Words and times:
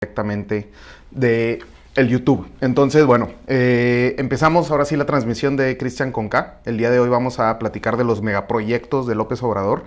directamente 0.00 0.70
de 1.10 1.58
el 1.94 2.08
YouTube. 2.08 2.46
Entonces, 2.60 3.06
bueno, 3.06 3.30
eh, 3.46 4.14
empezamos 4.18 4.70
ahora 4.70 4.84
sí 4.84 4.96
la 4.96 5.06
transmisión 5.06 5.56
de 5.56 5.76
Cristian 5.78 6.12
Conca. 6.12 6.60
El 6.64 6.76
día 6.76 6.90
de 6.90 7.00
hoy 7.00 7.08
vamos 7.08 7.40
a 7.40 7.58
platicar 7.58 7.96
de 7.96 8.04
los 8.04 8.20
megaproyectos 8.20 9.06
de 9.06 9.14
López 9.14 9.42
Obrador. 9.42 9.84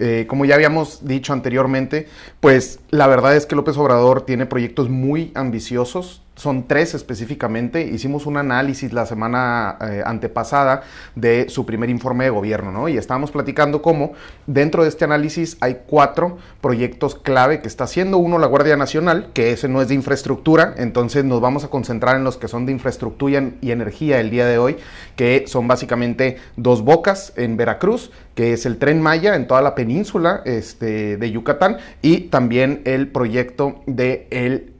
Eh, 0.00 0.26
como 0.28 0.44
ya 0.44 0.56
habíamos 0.56 1.06
dicho 1.06 1.32
anteriormente, 1.32 2.08
pues 2.40 2.80
la 2.90 3.06
verdad 3.06 3.36
es 3.36 3.46
que 3.46 3.54
López 3.54 3.76
Obrador 3.76 4.22
tiene 4.22 4.46
proyectos 4.46 4.88
muy 4.88 5.30
ambiciosos, 5.36 6.23
son 6.36 6.66
tres 6.66 6.94
específicamente. 6.94 7.82
Hicimos 7.82 8.26
un 8.26 8.36
análisis 8.36 8.92
la 8.92 9.06
semana 9.06 9.78
eh, 9.80 10.02
antepasada 10.04 10.82
de 11.14 11.48
su 11.48 11.64
primer 11.66 11.90
informe 11.90 12.24
de 12.24 12.30
gobierno, 12.30 12.72
¿no? 12.72 12.88
Y 12.88 12.96
estábamos 12.96 13.30
platicando 13.30 13.82
cómo 13.82 14.12
dentro 14.46 14.82
de 14.82 14.88
este 14.88 15.04
análisis 15.04 15.56
hay 15.60 15.78
cuatro 15.86 16.38
proyectos 16.60 17.14
clave 17.14 17.60
que 17.60 17.68
está 17.68 17.84
haciendo. 17.84 18.18
Uno, 18.18 18.38
la 18.38 18.46
Guardia 18.46 18.76
Nacional, 18.76 19.30
que 19.32 19.52
ese 19.52 19.68
no 19.68 19.80
es 19.80 19.88
de 19.88 19.94
infraestructura, 19.94 20.74
entonces 20.76 21.24
nos 21.24 21.40
vamos 21.40 21.64
a 21.64 21.68
concentrar 21.68 22.16
en 22.16 22.24
los 22.24 22.36
que 22.36 22.48
son 22.48 22.66
de 22.66 22.72
infraestructura 22.72 23.24
y 23.60 23.70
energía 23.70 24.20
el 24.20 24.30
día 24.30 24.46
de 24.46 24.58
hoy, 24.58 24.76
que 25.16 25.44
son 25.46 25.66
básicamente 25.66 26.36
dos 26.56 26.82
bocas 26.82 27.32
en 27.36 27.56
Veracruz, 27.56 28.10
que 28.34 28.52
es 28.52 28.66
el 28.66 28.78
tren 28.78 29.00
Maya 29.00 29.36
en 29.36 29.46
toda 29.46 29.62
la 29.62 29.74
península 29.74 30.42
este, 30.44 31.16
de 31.16 31.30
Yucatán, 31.30 31.78
y 32.02 32.22
también 32.22 32.82
el 32.84 33.08
proyecto 33.08 33.82
de 33.86 34.26
el 34.30 34.73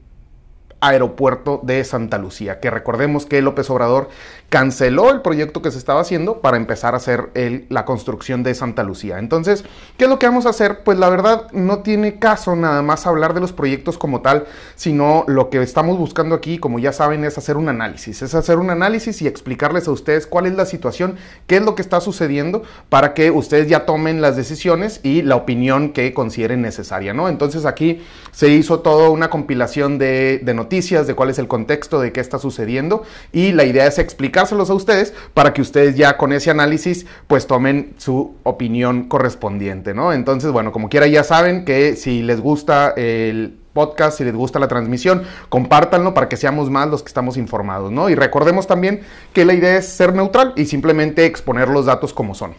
aeropuerto 0.87 1.59
de 1.63 1.83
Santa 1.83 2.17
Lucía, 2.17 2.59
que 2.59 2.69
recordemos 2.69 3.25
que 3.25 3.41
López 3.41 3.69
Obrador 3.69 4.09
canceló 4.49 5.11
el 5.11 5.21
proyecto 5.21 5.61
que 5.61 5.71
se 5.71 5.77
estaba 5.77 6.01
haciendo 6.01 6.41
para 6.41 6.57
empezar 6.57 6.93
a 6.93 6.97
hacer 6.97 7.31
la 7.69 7.85
construcción 7.85 8.43
de 8.43 8.53
Santa 8.53 8.83
Lucía. 8.83 9.19
Entonces, 9.19 9.65
¿qué 9.97 10.05
es 10.05 10.09
lo 10.09 10.19
que 10.19 10.27
vamos 10.27 10.45
a 10.45 10.49
hacer? 10.49 10.83
Pues 10.83 10.97
la 10.97 11.09
verdad 11.09 11.51
no 11.51 11.79
tiene 11.79 12.19
caso 12.19 12.55
nada 12.55 12.81
más 12.81 13.07
hablar 13.07 13.33
de 13.33 13.41
los 13.41 13.53
proyectos 13.53 13.97
como 13.97 14.21
tal, 14.21 14.45
sino 14.75 15.25
lo 15.27 15.49
que 15.49 15.61
estamos 15.61 15.97
buscando 15.97 16.35
aquí, 16.35 16.57
como 16.57 16.79
ya 16.79 16.93
saben, 16.93 17.23
es 17.23 17.37
hacer 17.37 17.57
un 17.57 17.69
análisis, 17.69 18.21
es 18.21 18.35
hacer 18.35 18.57
un 18.57 18.69
análisis 18.69 19.21
y 19.21 19.27
explicarles 19.27 19.87
a 19.87 19.91
ustedes 19.91 20.27
cuál 20.27 20.45
es 20.45 20.53
la 20.53 20.65
situación, 20.65 21.15
qué 21.47 21.57
es 21.57 21.61
lo 21.63 21.75
que 21.75 21.81
está 21.81 21.99
sucediendo 21.99 22.63
para 22.89 23.13
que 23.13 23.31
ustedes 23.31 23.67
ya 23.67 23.85
tomen 23.85 24.21
las 24.21 24.35
decisiones 24.35 24.99
y 25.03 25.21
la 25.21 25.35
opinión 25.35 25.89
que 25.91 26.13
consideren 26.13 26.61
necesaria, 26.61 27.13
¿no? 27.13 27.29
Entonces 27.29 27.65
aquí 27.65 28.03
se 28.31 28.49
hizo 28.49 28.79
toda 28.79 29.09
una 29.09 29.29
compilación 29.29 29.97
de, 29.97 30.39
de 30.43 30.53
noticias, 30.53 31.07
de 31.07 31.15
cuál 31.15 31.29
es 31.29 31.39
el 31.39 31.47
contexto, 31.47 31.99
de 31.99 32.11
qué 32.11 32.19
está 32.19 32.39
sucediendo 32.39 33.03
y 33.31 33.51
la 33.51 33.65
idea 33.65 33.87
es 33.87 33.99
explicar 33.99 34.34
a 34.37 34.73
ustedes 34.73 35.13
para 35.33 35.53
que 35.53 35.61
ustedes 35.61 35.95
ya 35.95 36.17
con 36.17 36.33
ese 36.33 36.51
análisis 36.51 37.05
pues 37.27 37.47
tomen 37.47 37.93
su 37.97 38.35
opinión 38.43 39.07
correspondiente, 39.07 39.93
¿no? 39.93 40.13
Entonces, 40.13 40.51
bueno, 40.51 40.71
como 40.71 40.89
quiera 40.89 41.07
ya 41.07 41.23
saben 41.23 41.65
que 41.65 41.95
si 41.95 42.21
les 42.21 42.41
gusta 42.41 42.93
el 42.97 43.57
podcast, 43.73 44.17
si 44.17 44.23
les 44.23 44.33
gusta 44.33 44.57
la 44.59 44.67
transmisión, 44.67 45.23
compártanlo 45.49 46.13
para 46.13 46.29
que 46.29 46.37
seamos 46.37 46.69
más 46.69 46.87
los 46.89 47.03
que 47.03 47.09
estamos 47.09 47.37
informados, 47.37 47.91
¿no? 47.91 48.09
Y 48.09 48.15
recordemos 48.15 48.67
también 48.67 49.01
que 49.33 49.45
la 49.45 49.53
idea 49.53 49.77
es 49.77 49.87
ser 49.87 50.13
neutral 50.13 50.53
y 50.55 50.65
simplemente 50.65 51.25
exponer 51.25 51.67
los 51.67 51.85
datos 51.85 52.13
como 52.13 52.35
son. 52.35 52.53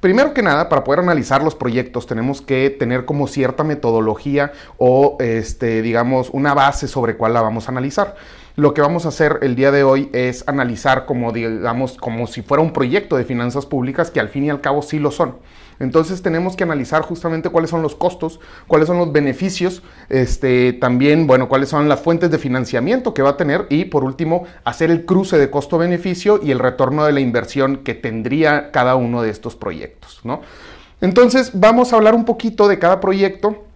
Primero 0.00 0.32
que 0.32 0.42
nada, 0.42 0.70
para 0.70 0.82
poder 0.82 1.00
analizar 1.00 1.42
los 1.42 1.54
proyectos 1.54 2.06
tenemos 2.06 2.40
que 2.40 2.70
tener 2.70 3.04
como 3.04 3.26
cierta 3.26 3.64
metodología 3.64 4.52
o, 4.78 5.18
este, 5.20 5.82
digamos, 5.82 6.30
una 6.30 6.54
base 6.54 6.88
sobre 6.88 7.18
cuál 7.18 7.34
la 7.34 7.42
vamos 7.42 7.68
a 7.68 7.72
analizar. 7.72 8.14
Lo 8.60 8.74
que 8.74 8.82
vamos 8.82 9.06
a 9.06 9.08
hacer 9.08 9.38
el 9.40 9.56
día 9.56 9.70
de 9.70 9.84
hoy 9.84 10.10
es 10.12 10.46
analizar 10.46 11.06
como, 11.06 11.32
digamos, 11.32 11.96
como 11.96 12.26
si 12.26 12.42
fuera 12.42 12.62
un 12.62 12.74
proyecto 12.74 13.16
de 13.16 13.24
finanzas 13.24 13.64
públicas 13.64 14.10
que 14.10 14.20
al 14.20 14.28
fin 14.28 14.44
y 14.44 14.50
al 14.50 14.60
cabo 14.60 14.82
sí 14.82 14.98
lo 14.98 15.10
son. 15.10 15.36
Entonces 15.78 16.20
tenemos 16.20 16.56
que 16.56 16.64
analizar 16.64 17.00
justamente 17.00 17.48
cuáles 17.48 17.70
son 17.70 17.80
los 17.80 17.94
costos, 17.94 18.38
cuáles 18.66 18.86
son 18.86 18.98
los 18.98 19.12
beneficios, 19.12 19.82
este, 20.10 20.74
también, 20.74 21.26
bueno, 21.26 21.48
cuáles 21.48 21.70
son 21.70 21.88
las 21.88 22.00
fuentes 22.00 22.30
de 22.30 22.36
financiamiento 22.36 23.14
que 23.14 23.22
va 23.22 23.30
a 23.30 23.36
tener 23.38 23.64
y 23.70 23.86
por 23.86 24.04
último 24.04 24.44
hacer 24.62 24.90
el 24.90 25.06
cruce 25.06 25.38
de 25.38 25.48
costo-beneficio 25.48 26.38
y 26.42 26.50
el 26.50 26.58
retorno 26.58 27.06
de 27.06 27.12
la 27.12 27.20
inversión 27.20 27.78
que 27.78 27.94
tendría 27.94 28.72
cada 28.72 28.94
uno 28.94 29.22
de 29.22 29.30
estos 29.30 29.56
proyectos, 29.56 30.20
¿no? 30.22 30.42
Entonces 31.00 31.52
vamos 31.54 31.94
a 31.94 31.96
hablar 31.96 32.14
un 32.14 32.26
poquito 32.26 32.68
de 32.68 32.78
cada 32.78 33.00
proyecto 33.00 33.69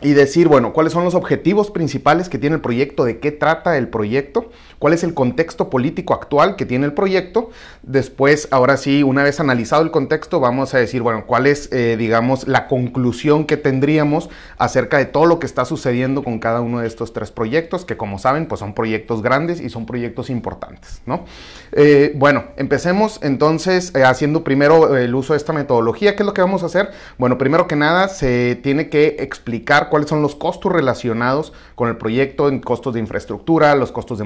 y 0.00 0.12
decir, 0.12 0.48
bueno, 0.48 0.72
cuáles 0.72 0.92
son 0.92 1.04
los 1.04 1.14
objetivos 1.14 1.70
principales 1.70 2.28
que 2.28 2.38
tiene 2.38 2.56
el 2.56 2.62
proyecto, 2.62 3.04
de 3.04 3.18
qué 3.18 3.32
trata 3.32 3.76
el 3.76 3.88
proyecto, 3.88 4.50
cuál 4.78 4.94
es 4.94 5.04
el 5.04 5.14
contexto 5.14 5.70
político 5.70 6.14
actual 6.14 6.56
que 6.56 6.66
tiene 6.66 6.86
el 6.86 6.92
proyecto. 6.92 7.50
Después, 7.82 8.48
ahora 8.50 8.76
sí, 8.76 9.02
una 9.02 9.22
vez 9.22 9.40
analizado 9.40 9.82
el 9.82 9.90
contexto, 9.90 10.40
vamos 10.40 10.74
a 10.74 10.78
decir, 10.78 11.02
bueno, 11.02 11.24
cuál 11.26 11.46
es, 11.46 11.70
eh, 11.72 11.96
digamos, 11.98 12.46
la 12.46 12.66
conclusión 12.68 13.44
que 13.44 13.56
tendríamos 13.56 14.30
acerca 14.56 14.98
de 14.98 15.06
todo 15.06 15.26
lo 15.26 15.38
que 15.38 15.46
está 15.46 15.64
sucediendo 15.64 16.22
con 16.22 16.38
cada 16.38 16.60
uno 16.60 16.80
de 16.80 16.86
estos 16.86 17.12
tres 17.12 17.30
proyectos, 17.30 17.84
que 17.84 17.96
como 17.96 18.18
saben, 18.18 18.46
pues 18.46 18.60
son 18.60 18.74
proyectos 18.74 19.22
grandes 19.22 19.60
y 19.60 19.70
son 19.70 19.86
proyectos 19.86 20.30
importantes, 20.30 21.02
¿no? 21.06 21.24
Eh, 21.72 22.12
bueno, 22.16 22.44
empecemos 22.56 23.20
entonces 23.22 23.94
eh, 23.94 24.04
haciendo 24.04 24.44
primero 24.44 24.96
el 24.96 25.14
uso 25.14 25.32
de 25.32 25.38
esta 25.38 25.52
metodología. 25.52 26.16
¿Qué 26.16 26.22
es 26.22 26.26
lo 26.26 26.34
que 26.34 26.40
vamos 26.40 26.62
a 26.62 26.66
hacer? 26.66 26.90
Bueno, 27.18 27.38
primero 27.38 27.66
que 27.66 27.76
nada, 27.76 28.08
se 28.08 28.56
tiene 28.62 28.88
que 28.88 29.16
explicar 29.20 29.88
cuáles 29.88 30.08
son 30.08 30.22
los 30.22 30.34
costos 30.34 30.72
relacionados 30.72 31.52
con 31.74 31.88
el 31.88 31.96
proyecto 31.96 32.48
en 32.48 32.60
costos 32.60 32.94
de 32.94 33.00
infraestructura, 33.00 33.74
los 33.74 33.92
costos 33.92 34.18
de 34.18 34.24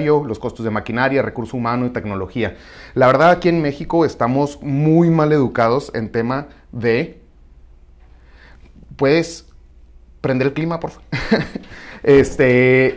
los 0.00 0.38
costos 0.38 0.64
de 0.64 0.70
maquinaria, 0.70 1.22
recurso 1.22 1.56
humano 1.56 1.86
y 1.86 1.90
tecnología. 1.90 2.56
La 2.94 3.06
verdad 3.06 3.30
aquí 3.30 3.48
en 3.48 3.60
México 3.62 4.04
estamos 4.04 4.60
muy 4.62 5.10
mal 5.10 5.32
educados 5.32 5.90
en 5.94 6.10
tema 6.10 6.48
de... 6.72 7.20
¿Puedes 8.96 9.48
prender 10.20 10.48
el 10.48 10.52
clima, 10.54 10.80
por 10.80 10.90
favor? 10.90 11.08
Este, 12.02 12.96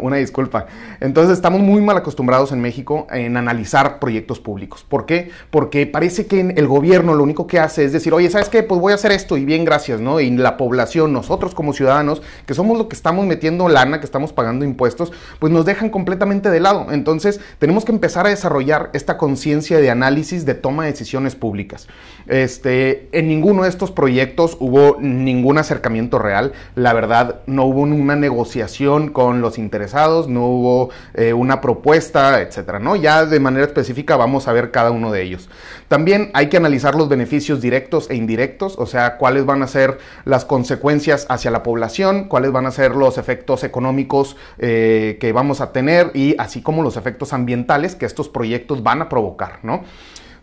una 0.00 0.16
disculpa. 0.16 0.66
Entonces 1.00 1.32
estamos 1.32 1.60
muy 1.60 1.80
mal 1.82 1.96
acostumbrados 1.96 2.52
en 2.52 2.60
México 2.60 3.06
en 3.10 3.36
analizar 3.36 3.98
proyectos 3.98 4.38
públicos. 4.40 4.84
¿Por 4.88 5.04
qué? 5.04 5.30
Porque 5.50 5.86
parece 5.86 6.26
que 6.26 6.40
el 6.40 6.66
gobierno 6.68 7.14
lo 7.14 7.24
único 7.24 7.46
que 7.46 7.58
hace 7.58 7.84
es 7.84 7.92
decir, 7.92 8.14
oye, 8.14 8.30
¿sabes 8.30 8.48
qué? 8.48 8.62
Pues 8.62 8.80
voy 8.80 8.92
a 8.92 8.94
hacer 8.94 9.12
esto 9.12 9.36
y 9.36 9.44
bien, 9.44 9.64
gracias, 9.64 10.00
¿no? 10.00 10.20
Y 10.20 10.30
la 10.30 10.56
población, 10.56 11.12
nosotros 11.12 11.54
como 11.54 11.72
ciudadanos, 11.72 12.22
que 12.46 12.54
somos 12.54 12.78
los 12.78 12.86
que 12.86 12.94
estamos 12.94 13.26
metiendo 13.26 13.68
lana, 13.68 13.98
que 13.98 14.06
estamos 14.06 14.32
pagando 14.32 14.64
impuestos, 14.64 15.12
pues 15.40 15.52
nos 15.52 15.64
dejan 15.64 15.90
completamente 15.90 16.50
de 16.50 16.60
lado. 16.60 16.86
Entonces 16.92 17.40
tenemos 17.58 17.84
que 17.84 17.92
empezar 17.92 18.26
a 18.26 18.30
desarrollar 18.30 18.90
esta 18.92 19.18
conciencia 19.18 19.78
de 19.78 19.90
análisis 19.90 20.46
de 20.46 20.54
toma 20.54 20.84
de 20.84 20.92
decisiones 20.92 21.34
públicas. 21.34 21.88
Este, 22.28 23.08
en 23.12 23.28
ninguno 23.28 23.64
de 23.64 23.68
estos 23.68 23.90
proyectos 23.90 24.56
hubo 24.60 24.98
ningún 25.00 25.58
acercamiento 25.58 26.18
real. 26.18 26.52
La 26.76 26.92
verdad, 26.92 27.33
no 27.46 27.64
hubo 27.64 27.80
un 27.80 27.92
una 27.92 28.16
negociación 28.16 29.10
con 29.10 29.40
los 29.40 29.58
interesados, 29.58 30.28
no 30.28 30.46
hubo 30.46 30.90
eh, 31.14 31.32
una 31.32 31.60
propuesta, 31.60 32.40
etcétera, 32.40 32.78
¿no? 32.78 32.96
Ya 32.96 33.24
de 33.26 33.40
manera 33.40 33.66
específica 33.66 34.16
vamos 34.16 34.48
a 34.48 34.52
ver 34.52 34.70
cada 34.70 34.90
uno 34.90 35.10
de 35.10 35.22
ellos. 35.22 35.48
También 35.88 36.30
hay 36.34 36.48
que 36.48 36.56
analizar 36.56 36.94
los 36.94 37.08
beneficios 37.08 37.60
directos 37.60 38.10
e 38.10 38.16
indirectos, 38.16 38.76
o 38.78 38.86
sea, 38.86 39.16
cuáles 39.16 39.46
van 39.46 39.62
a 39.62 39.66
ser 39.66 39.98
las 40.24 40.44
consecuencias 40.44 41.26
hacia 41.28 41.50
la 41.50 41.62
población, 41.62 42.28
cuáles 42.28 42.52
van 42.52 42.66
a 42.66 42.70
ser 42.70 42.94
los 42.94 43.18
efectos 43.18 43.64
económicos 43.64 44.36
eh, 44.58 45.16
que 45.20 45.32
vamos 45.32 45.60
a 45.60 45.72
tener 45.72 46.10
y 46.14 46.36
así 46.38 46.62
como 46.62 46.82
los 46.82 46.96
efectos 46.96 47.32
ambientales 47.32 47.94
que 47.94 48.06
estos 48.06 48.28
proyectos 48.28 48.82
van 48.82 49.02
a 49.02 49.08
provocar, 49.08 49.60
¿no? 49.62 49.84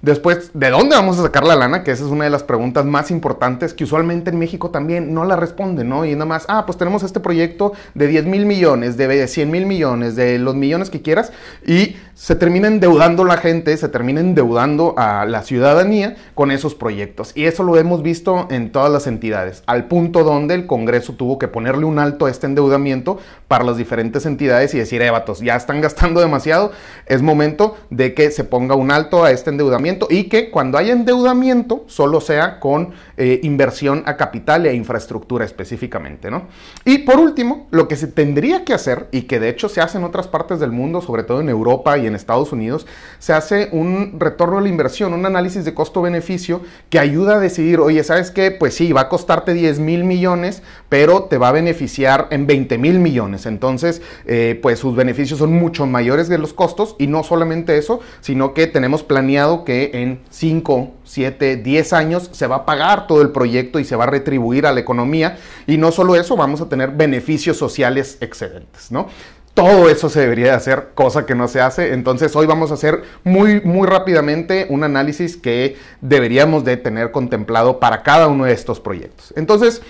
Después, 0.01 0.49
¿de 0.55 0.71
dónde 0.71 0.95
vamos 0.95 1.19
a 1.19 1.21
sacar 1.21 1.43
la 1.43 1.55
lana? 1.55 1.83
Que 1.83 1.91
esa 1.91 2.03
es 2.03 2.09
una 2.09 2.23
de 2.23 2.31
las 2.31 2.41
preguntas 2.41 2.85
más 2.85 3.11
importantes 3.11 3.75
que 3.75 3.83
usualmente 3.83 4.31
en 4.31 4.39
México 4.39 4.71
también 4.71 5.13
no 5.13 5.25
la 5.25 5.35
responden, 5.35 5.89
¿no? 5.89 6.05
Y 6.05 6.13
nada 6.13 6.25
más, 6.25 6.45
ah, 6.47 6.65
pues 6.65 6.79
tenemos 6.79 7.03
este 7.03 7.19
proyecto 7.19 7.73
de 7.93 8.07
10 8.07 8.25
mil 8.25 8.47
millones, 8.47 8.97
de 8.97 9.27
100 9.27 9.51
mil 9.51 9.67
millones, 9.67 10.15
de 10.15 10.39
los 10.39 10.55
millones 10.55 10.89
que 10.89 11.03
quieras, 11.03 11.31
y 11.67 11.97
se 12.15 12.35
termina 12.35 12.67
endeudando 12.67 13.25
la 13.25 13.37
gente, 13.37 13.77
se 13.77 13.89
termina 13.89 14.21
endeudando 14.21 14.95
a 14.97 15.25
la 15.25 15.43
ciudadanía 15.43 16.15
con 16.33 16.49
esos 16.49 16.73
proyectos. 16.73 17.31
Y 17.35 17.45
eso 17.45 17.61
lo 17.61 17.77
hemos 17.77 18.01
visto 18.01 18.47
en 18.49 18.71
todas 18.71 18.91
las 18.91 19.05
entidades, 19.05 19.61
al 19.67 19.85
punto 19.85 20.23
donde 20.23 20.55
el 20.55 20.65
Congreso 20.65 21.13
tuvo 21.13 21.37
que 21.37 21.47
ponerle 21.47 21.85
un 21.85 21.99
alto 21.99 22.25
a 22.25 22.31
este 22.31 22.47
endeudamiento 22.47 23.19
para 23.47 23.63
las 23.63 23.77
diferentes 23.77 24.25
entidades 24.25 24.73
y 24.73 24.79
decir, 24.79 25.03
eh, 25.03 25.11
vatos, 25.11 25.41
ya 25.41 25.55
están 25.55 25.79
gastando 25.79 26.21
demasiado, 26.21 26.71
es 27.05 27.21
momento 27.21 27.77
de 27.91 28.15
que 28.15 28.31
se 28.31 28.43
ponga 28.43 28.73
un 28.73 28.89
alto 28.89 29.23
a 29.23 29.29
este 29.29 29.51
endeudamiento 29.51 29.90
y 30.09 30.25
que 30.25 30.49
cuando 30.49 30.77
haya 30.77 30.93
endeudamiento 30.93 31.83
solo 31.87 32.21
sea 32.21 32.59
con 32.59 32.93
eh, 33.17 33.39
inversión 33.43 34.03
a 34.05 34.17
capital 34.17 34.65
e 34.65 34.73
infraestructura 34.73 35.45
específicamente, 35.45 36.31
¿no? 36.31 36.47
Y 36.85 36.99
por 36.99 37.19
último, 37.19 37.67
lo 37.71 37.87
que 37.87 37.95
se 37.95 38.07
tendría 38.07 38.65
que 38.65 38.73
hacer 38.73 39.07
y 39.11 39.23
que 39.23 39.39
de 39.39 39.49
hecho 39.49 39.69
se 39.69 39.81
hace 39.81 39.97
en 39.97 40.03
otras 40.03 40.27
partes 40.27 40.59
del 40.59 40.71
mundo, 40.71 41.01
sobre 41.01 41.23
todo 41.23 41.41
en 41.41 41.49
Europa 41.49 41.97
y 41.97 42.07
en 42.07 42.15
Estados 42.15 42.51
Unidos, 42.51 42.87
se 43.19 43.33
hace 43.33 43.69
un 43.71 44.19
retorno 44.19 44.57
a 44.57 44.61
la 44.61 44.69
inversión, 44.69 45.13
un 45.13 45.25
análisis 45.25 45.65
de 45.65 45.73
costo-beneficio 45.73 46.61
que 46.89 46.99
ayuda 46.99 47.35
a 47.35 47.39
decidir, 47.39 47.79
oye, 47.79 48.03
¿sabes 48.03 48.31
qué? 48.31 48.51
Pues 48.51 48.73
sí, 48.73 48.91
va 48.93 49.01
a 49.01 49.09
costarte 49.09 49.53
10 49.53 49.79
mil 49.79 50.03
millones, 50.03 50.63
pero 50.89 51.23
te 51.23 51.37
va 51.37 51.49
a 51.49 51.51
beneficiar 51.51 52.27
en 52.31 52.47
20 52.47 52.77
mil 52.77 52.99
millones. 52.99 53.45
Entonces, 53.45 54.01
eh, 54.25 54.59
pues 54.61 54.79
sus 54.79 54.95
beneficios 54.95 55.39
son 55.39 55.53
mucho 55.53 55.85
mayores 55.85 56.27
de 56.27 56.37
los 56.37 56.53
costos 56.53 56.95
y 56.97 57.07
no 57.07 57.23
solamente 57.23 57.77
eso, 57.77 57.99
sino 58.21 58.53
que 58.53 58.67
tenemos 58.67 59.03
planeado 59.03 59.63
que 59.63 59.80
en 59.93 60.21
5, 60.29 60.91
7, 61.03 61.57
10 61.57 61.93
años 61.93 62.29
se 62.31 62.47
va 62.47 62.57
a 62.57 62.65
pagar 62.65 63.07
todo 63.07 63.21
el 63.21 63.31
proyecto 63.31 63.79
y 63.79 63.85
se 63.85 63.95
va 63.95 64.03
a 64.03 64.07
retribuir 64.07 64.65
a 64.65 64.71
la 64.71 64.79
economía 64.79 65.37
y 65.67 65.77
no 65.77 65.91
solo 65.91 66.15
eso, 66.15 66.35
vamos 66.35 66.61
a 66.61 66.69
tener 66.69 66.91
beneficios 66.91 67.57
sociales 67.57 68.17
excedentes, 68.21 68.91
¿no? 68.91 69.07
Todo 69.53 69.89
eso 69.89 70.09
se 70.09 70.21
debería 70.21 70.45
de 70.45 70.51
hacer, 70.51 70.91
cosa 70.95 71.25
que 71.25 71.35
no 71.35 71.49
se 71.49 71.59
hace. 71.59 71.93
Entonces 71.93 72.33
hoy 72.37 72.45
vamos 72.45 72.71
a 72.71 72.75
hacer 72.75 73.03
muy, 73.25 73.59
muy 73.61 73.85
rápidamente 73.85 74.65
un 74.69 74.85
análisis 74.85 75.35
que 75.35 75.75
deberíamos 75.99 76.63
de 76.63 76.77
tener 76.77 77.11
contemplado 77.11 77.79
para 77.79 78.01
cada 78.01 78.27
uno 78.27 78.45
de 78.45 78.53
estos 78.53 78.79
proyectos. 78.79 79.33
Entonces, 79.35 79.81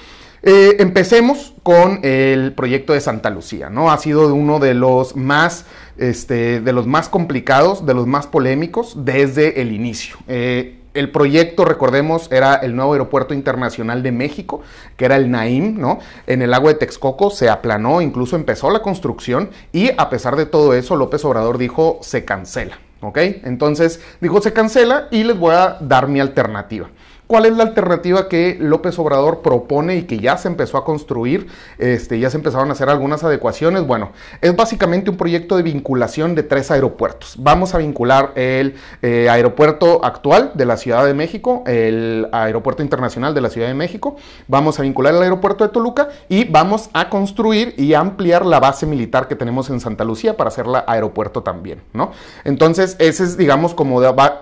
eh, 0.43 0.77
empecemos 0.79 1.53
con 1.61 1.99
el 2.03 2.53
proyecto 2.53 2.93
de 2.93 3.01
Santa 3.01 3.29
Lucía, 3.29 3.69
¿no? 3.69 3.91
Ha 3.91 3.97
sido 3.99 4.33
uno 4.33 4.59
de 4.59 4.73
los 4.73 5.15
más, 5.15 5.65
este, 5.97 6.61
de 6.61 6.73
los 6.73 6.87
más 6.87 7.09
complicados, 7.09 7.85
de 7.85 7.93
los 7.93 8.07
más 8.07 8.25
polémicos 8.25 9.05
desde 9.05 9.61
el 9.61 9.71
inicio. 9.71 10.17
Eh, 10.27 10.77
el 10.93 11.11
proyecto, 11.11 11.63
recordemos, 11.63 12.29
era 12.31 12.55
el 12.55 12.75
nuevo 12.75 12.93
aeropuerto 12.93 13.33
internacional 13.33 14.03
de 14.03 14.11
México, 14.11 14.61
que 14.97 15.05
era 15.05 15.15
el 15.15 15.31
Naim, 15.31 15.79
¿no? 15.79 15.99
En 16.27 16.41
el 16.41 16.51
lago 16.51 16.67
de 16.67 16.73
Texcoco 16.73 17.29
se 17.29 17.47
aplanó, 17.47 18.01
incluso 18.01 18.35
empezó 18.35 18.69
la 18.71 18.81
construcción 18.81 19.51
y 19.71 19.91
a 19.97 20.09
pesar 20.09 20.35
de 20.35 20.45
todo 20.45 20.73
eso, 20.73 20.95
López 20.95 21.23
Obrador 21.23 21.57
dijo 21.57 21.99
se 22.01 22.25
cancela, 22.25 22.79
¿ok? 23.01 23.17
Entonces 23.43 24.01
dijo 24.19 24.41
se 24.41 24.53
cancela 24.53 25.07
y 25.11 25.23
les 25.23 25.37
voy 25.37 25.55
a 25.55 25.77
dar 25.79 26.07
mi 26.07 26.19
alternativa. 26.19 26.89
¿Cuál 27.31 27.45
es 27.45 27.55
la 27.55 27.63
alternativa 27.63 28.27
que 28.27 28.57
López 28.59 28.99
Obrador 28.99 29.39
propone 29.39 29.95
y 29.95 30.03
que 30.03 30.19
ya 30.19 30.35
se 30.35 30.49
empezó 30.49 30.77
a 30.77 30.83
construir? 30.83 31.47
Este, 31.77 32.19
ya 32.19 32.29
se 32.29 32.35
empezaron 32.35 32.67
a 32.67 32.73
hacer 32.73 32.89
algunas 32.89 33.23
adecuaciones. 33.23 33.87
Bueno, 33.87 34.11
es 34.41 34.53
básicamente 34.53 35.09
un 35.09 35.15
proyecto 35.15 35.55
de 35.55 35.63
vinculación 35.63 36.35
de 36.35 36.43
tres 36.43 36.71
aeropuertos. 36.71 37.35
Vamos 37.39 37.73
a 37.73 37.77
vincular 37.77 38.33
el 38.35 38.75
eh, 39.01 39.29
aeropuerto 39.29 40.03
actual 40.03 40.51
de 40.55 40.65
la 40.65 40.75
Ciudad 40.75 41.05
de 41.05 41.13
México, 41.13 41.63
el 41.67 42.27
aeropuerto 42.33 42.83
internacional 42.83 43.33
de 43.33 43.39
la 43.39 43.49
Ciudad 43.49 43.69
de 43.69 43.75
México, 43.75 44.17
vamos 44.49 44.77
a 44.79 44.81
vincular 44.81 45.15
el 45.15 45.21
aeropuerto 45.21 45.63
de 45.63 45.69
Toluca 45.69 46.09
y 46.27 46.43
vamos 46.43 46.89
a 46.91 47.07
construir 47.07 47.75
y 47.77 47.93
ampliar 47.93 48.45
la 48.45 48.59
base 48.59 48.85
militar 48.85 49.29
que 49.29 49.37
tenemos 49.37 49.69
en 49.69 49.79
Santa 49.79 50.03
Lucía 50.03 50.35
para 50.35 50.49
hacerla 50.49 50.83
aeropuerto 50.85 51.43
también, 51.43 51.81
¿no? 51.93 52.11
Entonces, 52.43 52.97
esa 52.99 53.23
es, 53.23 53.37
digamos, 53.37 53.73
como 53.73 54.01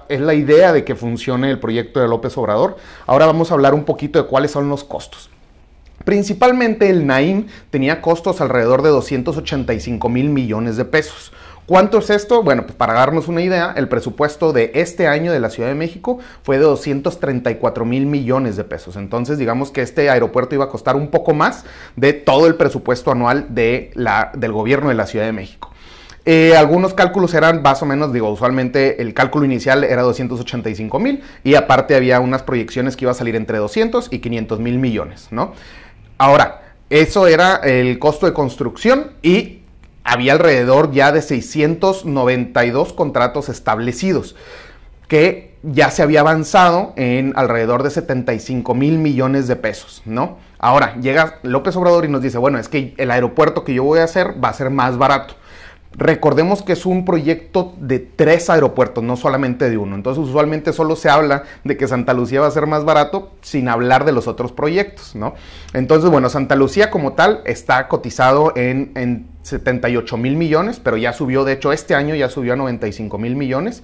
es 0.10 0.22
la 0.22 0.34
idea 0.34 0.74
de 0.74 0.84
que 0.84 0.96
funcione 0.96 1.52
el 1.52 1.60
proyecto 1.60 2.00
de 2.00 2.08
López 2.08 2.36
Obrador. 2.36 2.79
Ahora 3.06 3.26
vamos 3.26 3.52
a 3.52 3.54
hablar 3.54 3.74
un 3.74 3.84
poquito 3.84 4.22
de 4.22 4.28
cuáles 4.28 4.52
son 4.52 4.70
los 4.70 4.84
costos. 4.84 5.30
Principalmente 6.06 6.90
el 6.90 7.06
Naim 7.06 7.48
tenía 7.70 8.02
costos 8.02 8.42
alrededor 8.42 8.82
de 8.82 8.90
285 8.90 10.10
mil 10.10 10.30
millones 10.30 10.78
de 10.78 10.86
pesos. 10.86 11.32
¿Cuánto 11.70 12.00
es 12.00 12.10
esto? 12.10 12.42
Bueno, 12.42 12.64
pues 12.64 12.76
para 12.76 12.94
darnos 12.94 13.28
una 13.28 13.44
idea, 13.44 13.76
el 13.78 13.88
presupuesto 13.88 14.54
de 14.54 14.72
este 14.74 15.06
año 15.06 15.32
de 15.32 15.40
la 15.40 15.52
Ciudad 15.52 15.70
de 15.70 15.76
México 15.76 16.18
fue 16.42 16.58
de 16.58 16.64
234 16.64 17.86
mil 17.86 18.08
millones 18.08 18.56
de 18.56 18.64
pesos. 18.64 18.96
Entonces, 18.96 19.38
digamos 19.38 19.70
que 19.70 19.84
este 19.84 20.10
aeropuerto 20.10 20.56
iba 20.56 20.66
a 20.66 20.70
costar 20.70 20.96
un 20.96 21.10
poco 21.10 21.36
más 21.36 21.66
de 21.96 22.14
todo 22.14 22.48
el 22.48 22.56
presupuesto 22.56 23.12
anual 23.12 23.54
de 23.54 23.92
la, 23.94 24.32
del 24.36 24.52
gobierno 24.52 24.90
de 24.90 24.96
la 24.96 25.06
Ciudad 25.06 25.26
de 25.26 25.32
México. 25.32 25.72
Eh, 26.26 26.56
algunos 26.56 26.94
cálculos 26.94 27.34
eran 27.34 27.62
más 27.62 27.82
o 27.82 27.86
menos, 27.86 28.14
digo, 28.14 28.30
usualmente 28.30 29.02
el 29.02 29.14
cálculo 29.14 29.46
inicial 29.46 29.84
era 29.84 30.02
285 30.02 31.00
mil 31.00 31.24
y 31.44 31.56
aparte 31.56 31.96
había 31.96 32.20
unas 32.20 32.44
proyecciones 32.44 32.96
que 32.96 33.06
iba 33.06 33.12
a 33.12 33.16
salir 33.16 33.36
entre 33.36 33.58
200 33.58 34.10
y 34.12 34.20
500 34.20 34.60
mil 34.60 34.80
millones, 34.80 35.28
¿no? 35.32 35.54
Ahora, 36.18 36.74
eso 36.90 37.28
era 37.28 37.56
el 37.58 38.00
costo 38.00 38.26
de 38.26 38.34
construcción 38.34 39.12
y 39.22 39.60
había 40.04 40.34
alrededor 40.34 40.92
ya 40.92 41.12
de 41.12 41.22
692 41.22 42.94
contratos 42.94 43.48
establecidos 43.48 44.36
que 45.08 45.56
ya 45.64 45.92
se 45.92 46.04
había 46.04 46.22
avanzado 46.22 46.94
en 46.96 47.34
alrededor 47.36 47.84
de 47.84 47.90
75 47.90 48.76
mil 48.76 48.98
millones 48.98 49.48
de 49.48 49.56
pesos, 49.56 50.02
¿no? 50.06 50.38
Ahora 50.58 50.96
llega 51.02 51.40
López 51.44 51.76
Obrador 51.76 52.06
y 52.06 52.10
nos 52.10 52.22
dice, 52.22 52.38
bueno, 52.38 52.60
es 52.60 52.70
que 52.70 52.94
el 52.98 53.12
aeropuerto 53.12 53.64
que 53.64 53.74
yo 53.74 53.84
voy 53.84 54.00
a 54.00 54.04
hacer 54.04 54.42
va 54.42 54.50
a 54.50 54.54
ser 54.54 54.70
más 54.70 54.98
barato. 54.98 55.36
Recordemos 55.94 56.62
que 56.62 56.74
es 56.74 56.86
un 56.86 57.04
proyecto 57.04 57.74
de 57.80 58.00
tres 58.00 58.50
aeropuertos, 58.50 59.04
no 59.04 59.18
solamente 59.18 59.70
de 59.70 59.78
uno. 59.78 59.96
Entonces, 59.96 60.24
usualmente 60.24 60.72
solo 60.72 60.96
se 60.96 61.10
habla 61.10 61.44
de 61.64 61.78
que 61.78 61.88
Santa 61.88 62.14
Lucía 62.14 62.42
va 62.42 62.48
a 62.48 62.52
ser 62.52 62.68
más 62.68 62.86
barato 62.86 63.32
sin 63.42 63.68
hablar 63.68 64.06
de 64.06 64.12
los 64.12 64.28
otros 64.28 64.52
proyectos, 64.52 65.16
¿no? 65.16 65.34
Entonces, 65.74 66.10
bueno, 66.12 66.30
Santa 66.30 66.56
Lucía 66.56 66.92
como 66.92 67.14
tal 67.14 67.42
está 67.46 67.88
cotizado 67.88 68.54
en, 68.56 68.92
en 68.96 69.28
78 69.42 70.16
mil 70.18 70.36
millones, 70.36 70.80
pero 70.80 70.96
ya 70.96 71.12
subió, 71.12 71.44
de 71.44 71.54
hecho, 71.54 71.74
este 71.74 71.96
año 71.96 72.14
ya 72.14 72.30
subió 72.30 72.54
a 72.54 72.56
95 72.56 73.18
mil 73.18 73.36
millones. 73.36 73.82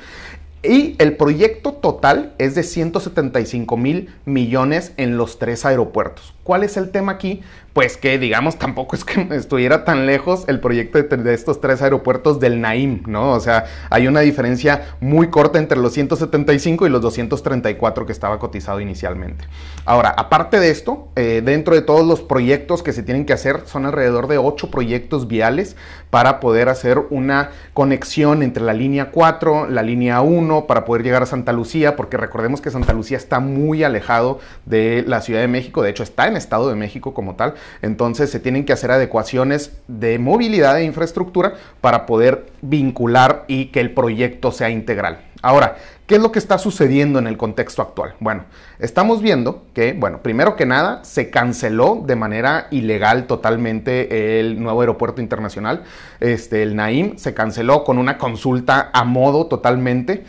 Y 0.67 0.95
el 0.97 1.15
proyecto 1.15 1.73
total 1.73 2.33
es 2.39 2.55
de 2.55 2.63
175 2.63 3.77
mil 3.77 4.09
millones 4.25 4.93
en 4.97 5.15
los 5.17 5.37
tres 5.37 5.63
aeropuertos. 5.63 6.33
¿Cuál 6.43 6.63
es 6.63 6.75
el 6.77 6.89
tema 6.89 7.13
aquí? 7.13 7.41
Pues 7.75 7.97
que 7.97 8.17
digamos 8.17 8.57
tampoco 8.57 8.95
es 8.95 9.03
que 9.03 9.27
estuviera 9.31 9.83
tan 9.83 10.05
lejos 10.05 10.45
el 10.47 10.61
proyecto 10.61 11.03
de, 11.03 11.33
estos 11.33 11.59
tres 11.59 11.81
aeropuertos 11.81 12.39
del 12.39 12.61
Naim, 12.61 13.03
¿no? 13.05 13.33
O 13.33 13.41
sea, 13.41 13.65
hay 13.89 14.07
una 14.07 14.21
diferencia 14.21 14.95
muy 15.01 15.27
corta 15.27 15.59
entre 15.59 15.77
los 15.77 15.91
175 15.91 16.87
y 16.87 16.89
los 16.89 17.01
234 17.01 18.05
que 18.05 18.13
estaba 18.13 18.39
cotizado 18.39 18.79
inicialmente. 18.79 19.43
Ahora, 19.83 20.15
aparte 20.15 20.57
de 20.61 20.69
esto, 20.69 21.09
eh, 21.17 21.41
dentro 21.43 21.75
de 21.75 21.81
todos 21.81 22.07
los 22.07 22.21
proyectos 22.21 22.81
que 22.81 22.93
se 22.93 23.03
tienen 23.03 23.25
que 23.25 23.33
hacer, 23.33 23.63
son 23.65 23.85
alrededor 23.85 24.27
de 24.27 24.37
8 24.37 24.71
proyectos 24.71 25.27
viales 25.27 25.75
para 26.09 26.39
poder 26.39 26.69
hacer 26.69 26.97
una 27.09 27.49
conexión 27.73 28.41
entre 28.41 28.63
la 28.63 28.71
línea 28.71 29.11
4, 29.11 29.67
la 29.67 29.83
línea 29.83 30.21
1, 30.21 30.65
para 30.65 30.85
poder 30.85 31.03
llegar 31.03 31.23
a 31.23 31.25
Santa 31.25 31.51
Lucía, 31.51 31.97
porque 31.97 32.15
recordemos 32.15 32.61
que 32.61 32.71
Santa 32.71 32.93
Lucía 32.93 33.17
está 33.17 33.41
muy 33.41 33.83
alejado 33.83 34.39
de 34.65 35.03
la 35.05 35.19
Ciudad 35.19 35.41
de 35.41 35.49
México, 35.49 35.83
de 35.83 35.89
hecho 35.89 36.03
está 36.03 36.29
en 36.29 36.37
Estado 36.37 36.69
de 36.69 36.75
México 36.75 37.13
como 37.13 37.35
tal. 37.35 37.55
Entonces 37.81 38.29
se 38.29 38.39
tienen 38.39 38.65
que 38.65 38.73
hacer 38.73 38.91
adecuaciones 38.91 39.71
de 39.87 40.19
movilidad 40.19 40.79
e 40.79 40.83
infraestructura 40.83 41.53
para 41.81 42.05
poder 42.05 42.47
vincular 42.61 43.45
y 43.47 43.67
que 43.67 43.79
el 43.79 43.93
proyecto 43.93 44.51
sea 44.51 44.69
integral. 44.69 45.19
Ahora, 45.45 45.75
¿qué 46.07 46.15
es 46.15 46.21
lo 46.21 46.31
que 46.31 46.39
está 46.39 46.57
sucediendo 46.57 47.19
en 47.19 47.27
el 47.27 47.37
contexto 47.37 47.83
actual? 47.83 48.15
Bueno, 48.19 48.45
estamos 48.79 49.21
viendo 49.21 49.65
que, 49.75 49.93
bueno, 49.93 50.23
primero 50.23 50.55
que 50.55 50.65
nada, 50.65 51.03
se 51.03 51.29
canceló 51.29 52.01
de 52.03 52.15
manera 52.15 52.65
ilegal 52.71 53.27
totalmente 53.27 54.39
el 54.39 54.59
nuevo 54.59 54.81
aeropuerto 54.81 55.21
internacional, 55.21 55.83
este, 56.19 56.63
el 56.63 56.75
Naim, 56.75 57.17
se 57.17 57.35
canceló 57.35 57.83
con 57.83 57.99
una 57.99 58.17
consulta 58.17 58.89
a 58.91 59.03
modo 59.03 59.45
totalmente 59.45 60.23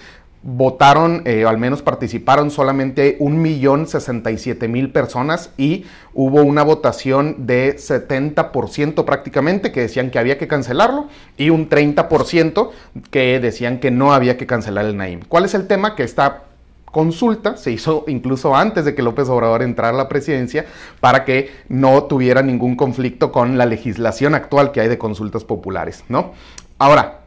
votaron, 0.48 1.22
eh, 1.24 1.44
o 1.44 1.48
al 1.48 1.58
menos 1.58 1.82
participaron 1.82 2.52
solamente 2.52 3.18
1.067.000 3.18 4.92
personas 4.92 5.50
y 5.56 5.86
hubo 6.14 6.42
una 6.42 6.62
votación 6.62 7.46
de 7.46 7.74
70% 7.76 9.04
prácticamente 9.04 9.72
que 9.72 9.80
decían 9.80 10.12
que 10.12 10.20
había 10.20 10.38
que 10.38 10.46
cancelarlo 10.46 11.08
y 11.36 11.50
un 11.50 11.68
30% 11.68 12.70
que 13.10 13.40
decían 13.40 13.80
que 13.80 13.90
no 13.90 14.12
había 14.12 14.36
que 14.36 14.46
cancelar 14.46 14.84
el 14.84 14.96
Naim. 14.96 15.20
¿Cuál 15.26 15.46
es 15.46 15.54
el 15.54 15.66
tema? 15.66 15.96
Que 15.96 16.04
esta 16.04 16.44
consulta 16.92 17.56
se 17.56 17.72
hizo 17.72 18.04
incluso 18.06 18.54
antes 18.54 18.84
de 18.84 18.94
que 18.94 19.02
López 19.02 19.28
Obrador 19.28 19.62
entrara 19.64 19.94
a 19.94 19.98
la 19.98 20.08
presidencia 20.08 20.64
para 21.00 21.24
que 21.24 21.50
no 21.68 22.04
tuviera 22.04 22.42
ningún 22.42 22.76
conflicto 22.76 23.32
con 23.32 23.58
la 23.58 23.66
legislación 23.66 24.36
actual 24.36 24.70
que 24.70 24.80
hay 24.80 24.88
de 24.88 24.96
consultas 24.96 25.42
populares, 25.42 26.04
¿no? 26.08 26.34
Ahora, 26.78 27.25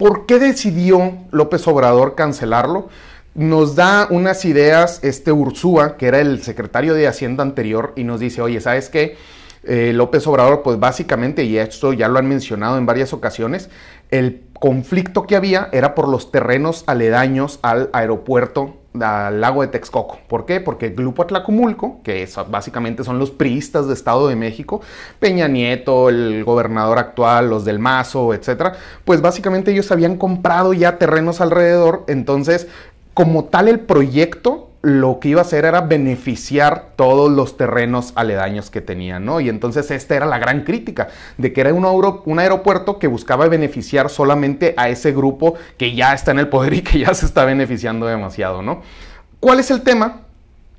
¿Por 0.00 0.24
qué 0.24 0.38
decidió 0.38 1.18
López 1.30 1.68
Obrador 1.68 2.14
cancelarlo? 2.14 2.88
Nos 3.34 3.76
da 3.76 4.06
unas 4.08 4.46
ideas 4.46 4.98
este 5.04 5.30
Ursúa, 5.30 5.98
que 5.98 6.06
era 6.06 6.20
el 6.20 6.42
secretario 6.42 6.94
de 6.94 7.06
Hacienda 7.06 7.42
anterior, 7.42 7.92
y 7.96 8.04
nos 8.04 8.18
dice, 8.18 8.40
oye, 8.40 8.62
¿sabes 8.62 8.88
qué? 8.88 9.18
Eh, 9.62 9.92
López 9.94 10.26
Obrador, 10.26 10.62
pues 10.62 10.80
básicamente, 10.80 11.44
y 11.44 11.58
esto 11.58 11.92
ya 11.92 12.08
lo 12.08 12.18
han 12.18 12.26
mencionado 12.26 12.78
en 12.78 12.86
varias 12.86 13.12
ocasiones, 13.12 13.68
el 14.10 14.40
conflicto 14.54 15.26
que 15.26 15.36
había 15.36 15.68
era 15.70 15.94
por 15.94 16.08
los 16.08 16.32
terrenos 16.32 16.82
aledaños 16.86 17.58
al 17.60 17.90
aeropuerto 17.92 18.79
al 18.98 19.40
lago 19.40 19.62
de 19.62 19.68
Texcoco. 19.68 20.18
¿Por 20.26 20.46
qué? 20.46 20.60
Porque 20.60 20.88
Grupo 20.88 21.22
Atlacomulco, 21.22 22.00
que 22.02 22.28
básicamente 22.48 23.04
son 23.04 23.18
los 23.18 23.30
priistas 23.30 23.86
de 23.86 23.94
Estado 23.94 24.26
de 24.28 24.36
México, 24.36 24.80
Peña 25.18 25.46
Nieto, 25.46 26.08
el 26.08 26.44
gobernador 26.44 26.98
actual, 26.98 27.50
los 27.50 27.64
del 27.64 27.78
Mazo, 27.78 28.34
etcétera, 28.34 28.74
pues 29.04 29.20
básicamente 29.20 29.70
ellos 29.70 29.92
habían 29.92 30.16
comprado 30.16 30.72
ya 30.72 30.98
terrenos 30.98 31.40
alrededor, 31.40 32.04
entonces 32.08 32.66
como 33.14 33.44
tal 33.44 33.68
el 33.68 33.80
proyecto 33.80 34.69
lo 34.82 35.20
que 35.20 35.28
iba 35.28 35.40
a 35.40 35.44
hacer 35.44 35.66
era 35.66 35.82
beneficiar 35.82 36.92
todos 36.96 37.30
los 37.30 37.58
terrenos 37.58 38.12
aledaños 38.14 38.70
que 38.70 38.80
tenía, 38.80 39.20
¿no? 39.20 39.40
Y 39.40 39.50
entonces 39.50 39.90
esta 39.90 40.16
era 40.16 40.24
la 40.24 40.38
gran 40.38 40.64
crítica, 40.64 41.08
de 41.36 41.52
que 41.52 41.60
era 41.60 41.74
un, 41.74 42.38
aeropuerto 42.38 42.98
que 42.98 43.06
buscaba 43.06 43.46
beneficiar 43.48 44.08
solamente 44.08 44.74
a 44.78 44.88
ese 44.88 45.12
grupo 45.12 45.54
que 45.76 45.94
ya 45.94 46.14
está 46.14 46.30
en 46.30 46.38
el 46.38 46.48
poder 46.48 46.72
y 46.74 46.82
que 46.82 46.98
ya 46.98 47.12
se 47.12 47.26
está 47.26 47.44
beneficiando 47.44 48.06
demasiado, 48.06 48.62
¿no? 48.62 48.80
¿Cuál 49.38 49.60
es 49.60 49.70
el 49.70 49.82
tema? 49.82 50.22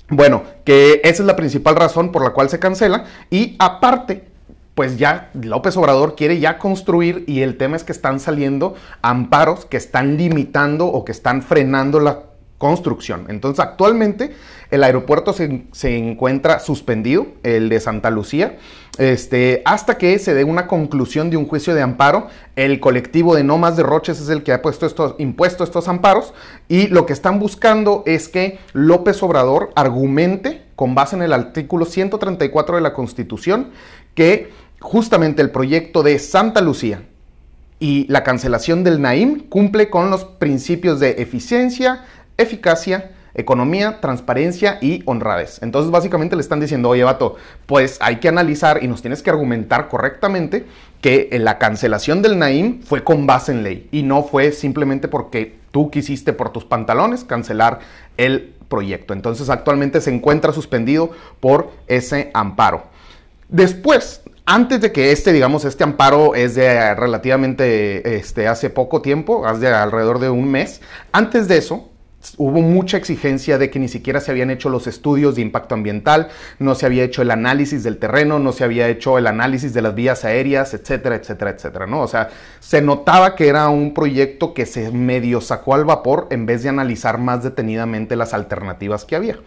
Bueno, 0.08 0.42
que 0.64 1.00
esa 1.04 1.22
es 1.22 1.26
la 1.26 1.36
principal 1.36 1.76
razón 1.76 2.10
por 2.10 2.24
la 2.24 2.30
cual 2.30 2.50
se 2.50 2.58
cancela 2.58 3.04
y 3.30 3.56
aparte 3.58 4.32
pues 4.74 4.96
ya 4.96 5.30
López 5.34 5.76
Obrador 5.76 6.16
quiere 6.16 6.40
ya 6.40 6.58
construir 6.58 7.24
y 7.26 7.42
el 7.42 7.58
tema 7.58 7.76
es 7.76 7.84
que 7.84 7.92
están 7.92 8.20
saliendo 8.20 8.74
amparos 9.02 9.66
que 9.66 9.76
están 9.76 10.16
limitando 10.16 10.86
o 10.86 11.04
que 11.04 11.12
están 11.12 11.42
frenando 11.42 12.00
la 12.00 12.20
construcción. 12.62 13.26
Entonces 13.28 13.58
actualmente 13.58 14.36
el 14.70 14.84
aeropuerto 14.84 15.32
se, 15.32 15.66
encuentra 15.82 16.60
suspendido, 16.60 17.26
el 17.42 17.68
de 17.68 17.80
Santa 17.80 18.08
Lucía, 18.08 18.56
este, 18.98 19.62
hasta 19.64 19.98
que 19.98 20.16
se 20.20 20.32
dé 20.32 20.44
una 20.44 20.68
conclusión 20.68 21.28
de 21.28 21.36
un 21.36 21.48
juicio 21.48 21.74
de 21.74 21.82
amparo. 21.82 22.28
El 22.54 22.78
colectivo 22.78 23.34
de 23.34 23.42
No 23.42 23.58
Más 23.58 23.76
Derroches 23.76 24.20
es 24.20 24.28
el 24.28 24.44
que 24.44 24.52
ha 24.52 24.62
puesto 24.62 24.86
estos, 24.86 25.16
impuesto 25.18 25.64
estos 25.64 25.88
amparos 25.88 26.34
y 26.68 26.86
lo 26.86 27.04
que 27.04 27.14
están 27.14 27.40
buscando 27.40 28.04
es 28.06 28.28
que 28.28 28.60
López 28.74 29.20
Obrador 29.24 29.70
argumente 29.74 30.62
con 30.76 30.94
base 30.94 31.16
en 31.16 31.22
el 31.22 31.32
artículo 31.32 31.84
134 31.84 32.76
de 32.76 32.82
la 32.82 32.94
Constitución 32.94 33.70
que 34.14 34.52
justamente 34.78 35.42
el 35.42 35.50
proyecto 35.50 36.04
de 36.04 36.16
Santa 36.20 36.60
Lucía 36.60 37.02
y 37.82 38.06
la 38.06 38.22
cancelación 38.22 38.84
del 38.84 39.02
Naim 39.02 39.40
cumple 39.48 39.90
con 39.90 40.08
los 40.08 40.24
principios 40.24 41.00
de 41.00 41.20
eficiencia, 41.20 42.04
eficacia, 42.36 43.12
economía, 43.34 44.00
transparencia 44.00 44.78
y 44.80 45.02
honradez. 45.06 45.62
Entonces 45.62 45.90
básicamente 45.90 46.36
le 46.36 46.42
están 46.42 46.60
diciendo, 46.60 46.90
oye 46.90 47.04
vato, 47.04 47.36
pues 47.66 47.98
hay 48.00 48.16
que 48.16 48.28
analizar 48.28 48.82
y 48.82 48.88
nos 48.88 49.00
tienes 49.02 49.22
que 49.22 49.30
argumentar 49.30 49.88
correctamente 49.88 50.66
que 51.00 51.28
la 51.40 51.58
cancelación 51.58 52.22
del 52.22 52.38
Naim 52.38 52.82
fue 52.82 53.02
con 53.02 53.26
base 53.26 53.52
en 53.52 53.62
ley 53.62 53.88
y 53.90 54.02
no 54.02 54.22
fue 54.22 54.52
simplemente 54.52 55.08
porque 55.08 55.56
tú 55.70 55.90
quisiste 55.90 56.32
por 56.32 56.50
tus 56.50 56.64
pantalones 56.64 57.24
cancelar 57.24 57.80
el 58.16 58.54
proyecto. 58.68 59.12
Entonces 59.12 59.50
actualmente 59.50 60.00
se 60.00 60.14
encuentra 60.14 60.52
suspendido 60.52 61.10
por 61.40 61.70
ese 61.88 62.30
amparo. 62.34 62.84
Después, 63.48 64.22
antes 64.46 64.80
de 64.80 64.92
que 64.92 65.12
este, 65.12 65.32
digamos, 65.32 65.64
este 65.64 65.84
amparo 65.84 66.34
es 66.34 66.54
de 66.54 66.94
relativamente, 66.94 68.16
este, 68.16 68.48
hace 68.48 68.70
poco 68.70 69.02
tiempo, 69.02 69.46
hace 69.46 69.68
alrededor 69.68 70.18
de 70.18 70.30
un 70.30 70.50
mes, 70.50 70.80
antes 71.12 71.48
de 71.48 71.58
eso, 71.58 71.91
hubo 72.36 72.60
mucha 72.60 72.96
exigencia 72.96 73.58
de 73.58 73.70
que 73.70 73.78
ni 73.78 73.88
siquiera 73.88 74.20
se 74.20 74.30
habían 74.30 74.50
hecho 74.50 74.68
los 74.68 74.86
estudios 74.86 75.34
de 75.34 75.42
impacto 75.42 75.74
ambiental, 75.74 76.28
no 76.58 76.74
se 76.74 76.86
había 76.86 77.04
hecho 77.04 77.22
el 77.22 77.30
análisis 77.30 77.82
del 77.82 77.98
terreno, 77.98 78.38
no 78.38 78.52
se 78.52 78.64
había 78.64 78.88
hecho 78.88 79.18
el 79.18 79.26
análisis 79.26 79.74
de 79.74 79.82
las 79.82 79.94
vías 79.94 80.24
aéreas, 80.24 80.74
etcétera, 80.74 81.16
etcétera, 81.16 81.50
etcétera, 81.50 81.86
¿no? 81.86 82.02
O 82.02 82.08
sea, 82.08 82.30
se 82.60 82.80
notaba 82.80 83.34
que 83.34 83.48
era 83.48 83.68
un 83.68 83.94
proyecto 83.94 84.54
que 84.54 84.66
se 84.66 84.90
medio 84.90 85.40
sacó 85.40 85.74
al 85.74 85.84
vapor 85.84 86.28
en 86.30 86.46
vez 86.46 86.62
de 86.62 86.68
analizar 86.68 87.18
más 87.18 87.42
detenidamente 87.42 88.16
las 88.16 88.34
alternativas 88.34 89.04
que 89.04 89.16
había. 89.16 89.38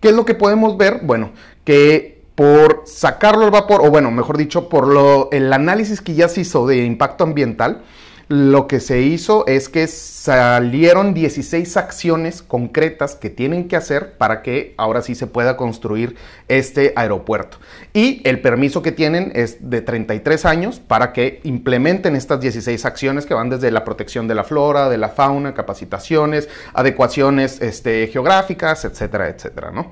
¿Qué 0.00 0.08
es 0.08 0.14
lo 0.14 0.24
que 0.24 0.34
podemos 0.34 0.76
ver? 0.76 1.00
Bueno, 1.02 1.30
que 1.64 2.22
por 2.34 2.82
sacarlo 2.86 3.44
al 3.44 3.50
vapor, 3.50 3.82
o 3.84 3.90
bueno, 3.90 4.10
mejor 4.10 4.38
dicho, 4.38 4.68
por 4.68 4.86
lo, 4.86 5.28
el 5.32 5.52
análisis 5.52 6.00
que 6.00 6.14
ya 6.14 6.28
se 6.28 6.40
hizo 6.40 6.66
de 6.66 6.84
impacto 6.84 7.24
ambiental, 7.24 7.82
lo 8.32 8.66
que 8.66 8.80
se 8.80 9.02
hizo 9.02 9.46
es 9.46 9.68
que 9.68 9.86
salieron 9.86 11.12
16 11.12 11.76
acciones 11.76 12.40
concretas 12.40 13.14
que 13.14 13.28
tienen 13.28 13.68
que 13.68 13.76
hacer 13.76 14.16
para 14.16 14.40
que 14.40 14.72
ahora 14.78 15.02
sí 15.02 15.14
se 15.14 15.26
pueda 15.26 15.58
construir 15.58 16.16
este 16.48 16.94
aeropuerto. 16.96 17.58
Y 17.92 18.26
el 18.26 18.40
permiso 18.40 18.80
que 18.80 18.90
tienen 18.90 19.32
es 19.34 19.68
de 19.68 19.82
33 19.82 20.46
años 20.46 20.80
para 20.80 21.12
que 21.12 21.42
implementen 21.44 22.16
estas 22.16 22.40
16 22.40 22.86
acciones 22.86 23.26
que 23.26 23.34
van 23.34 23.50
desde 23.50 23.70
la 23.70 23.84
protección 23.84 24.26
de 24.28 24.34
la 24.34 24.44
flora, 24.44 24.88
de 24.88 24.96
la 24.96 25.10
fauna, 25.10 25.52
capacitaciones, 25.52 26.48
adecuaciones 26.72 27.60
este, 27.60 28.06
geográficas, 28.06 28.86
etcétera, 28.86 29.28
etcétera, 29.28 29.72
¿no? 29.72 29.90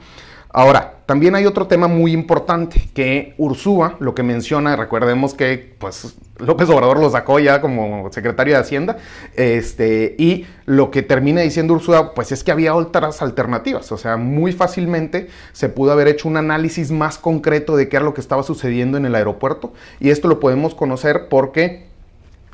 Ahora, 0.53 0.95
también 1.07 1.35
hay 1.37 1.47
otro 1.47 1.67
tema 1.67 1.87
muy 1.87 2.13
importante 2.13 2.89
que 2.93 3.35
Ursúa, 3.39 3.97
lo 4.01 4.15
que 4.15 4.23
menciona, 4.23 4.75
recordemos 4.75 5.35
que 5.35 5.75
pues 5.79 6.15
López 6.39 6.69
Obrador 6.71 6.99
lo 6.99 7.11
sacó 7.11 7.39
ya 7.39 7.61
como 7.61 8.11
secretario 8.13 8.55
de 8.55 8.61
Hacienda, 8.61 8.97
este, 9.35 10.17
y 10.19 10.47
lo 10.67 10.91
que 10.91 11.03
termina 11.03 11.41
diciendo 11.41 11.75
Ursúa, 11.75 12.15
pues 12.15 12.33
es 12.33 12.43
que 12.43 12.51
había 12.51 12.75
otras 12.75 13.23
alternativas, 13.23 13.93
o 13.93 13.99
sea, 13.99 14.17
muy 14.17 14.53
fácilmente 14.53 15.29
se 15.53 15.69
pudo 15.69 15.93
haber 15.93 16.09
hecho 16.09 16.29
un 16.29 16.37
análisis 16.37 16.91
más 16.91 17.19
concreto 17.19 17.77
de 17.77 17.89
qué 17.89 17.97
era 17.97 18.05
lo 18.05 18.15
que 18.15 18.21
estaba 18.21 18.43
sucediendo 18.43 18.97
en 18.97 19.05
el 19.05 19.15
aeropuerto, 19.15 19.73
y 20.01 20.11
esto 20.11 20.27
lo 20.27 20.41
podemos 20.41 20.75
conocer 20.75 21.29
porque 21.29 21.91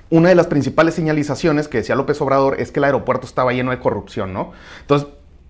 una 0.09 0.29
de 0.29 0.35
las 0.35 0.47
principales 0.47 0.95
señalizaciones 0.95 1.67
que 1.67 1.79
decía 1.79 1.95
López 1.95 2.21
Obrador 2.21 2.61
es 2.61 2.71
que 2.71 2.81
el 2.81 2.85
aeropuerto 2.85 3.27
estaba 3.27 3.53
lleno 3.53 3.73
de 3.73 3.81
corrupción, 3.81 4.33
¿no? 4.33 4.53
Entonces, 4.83 5.09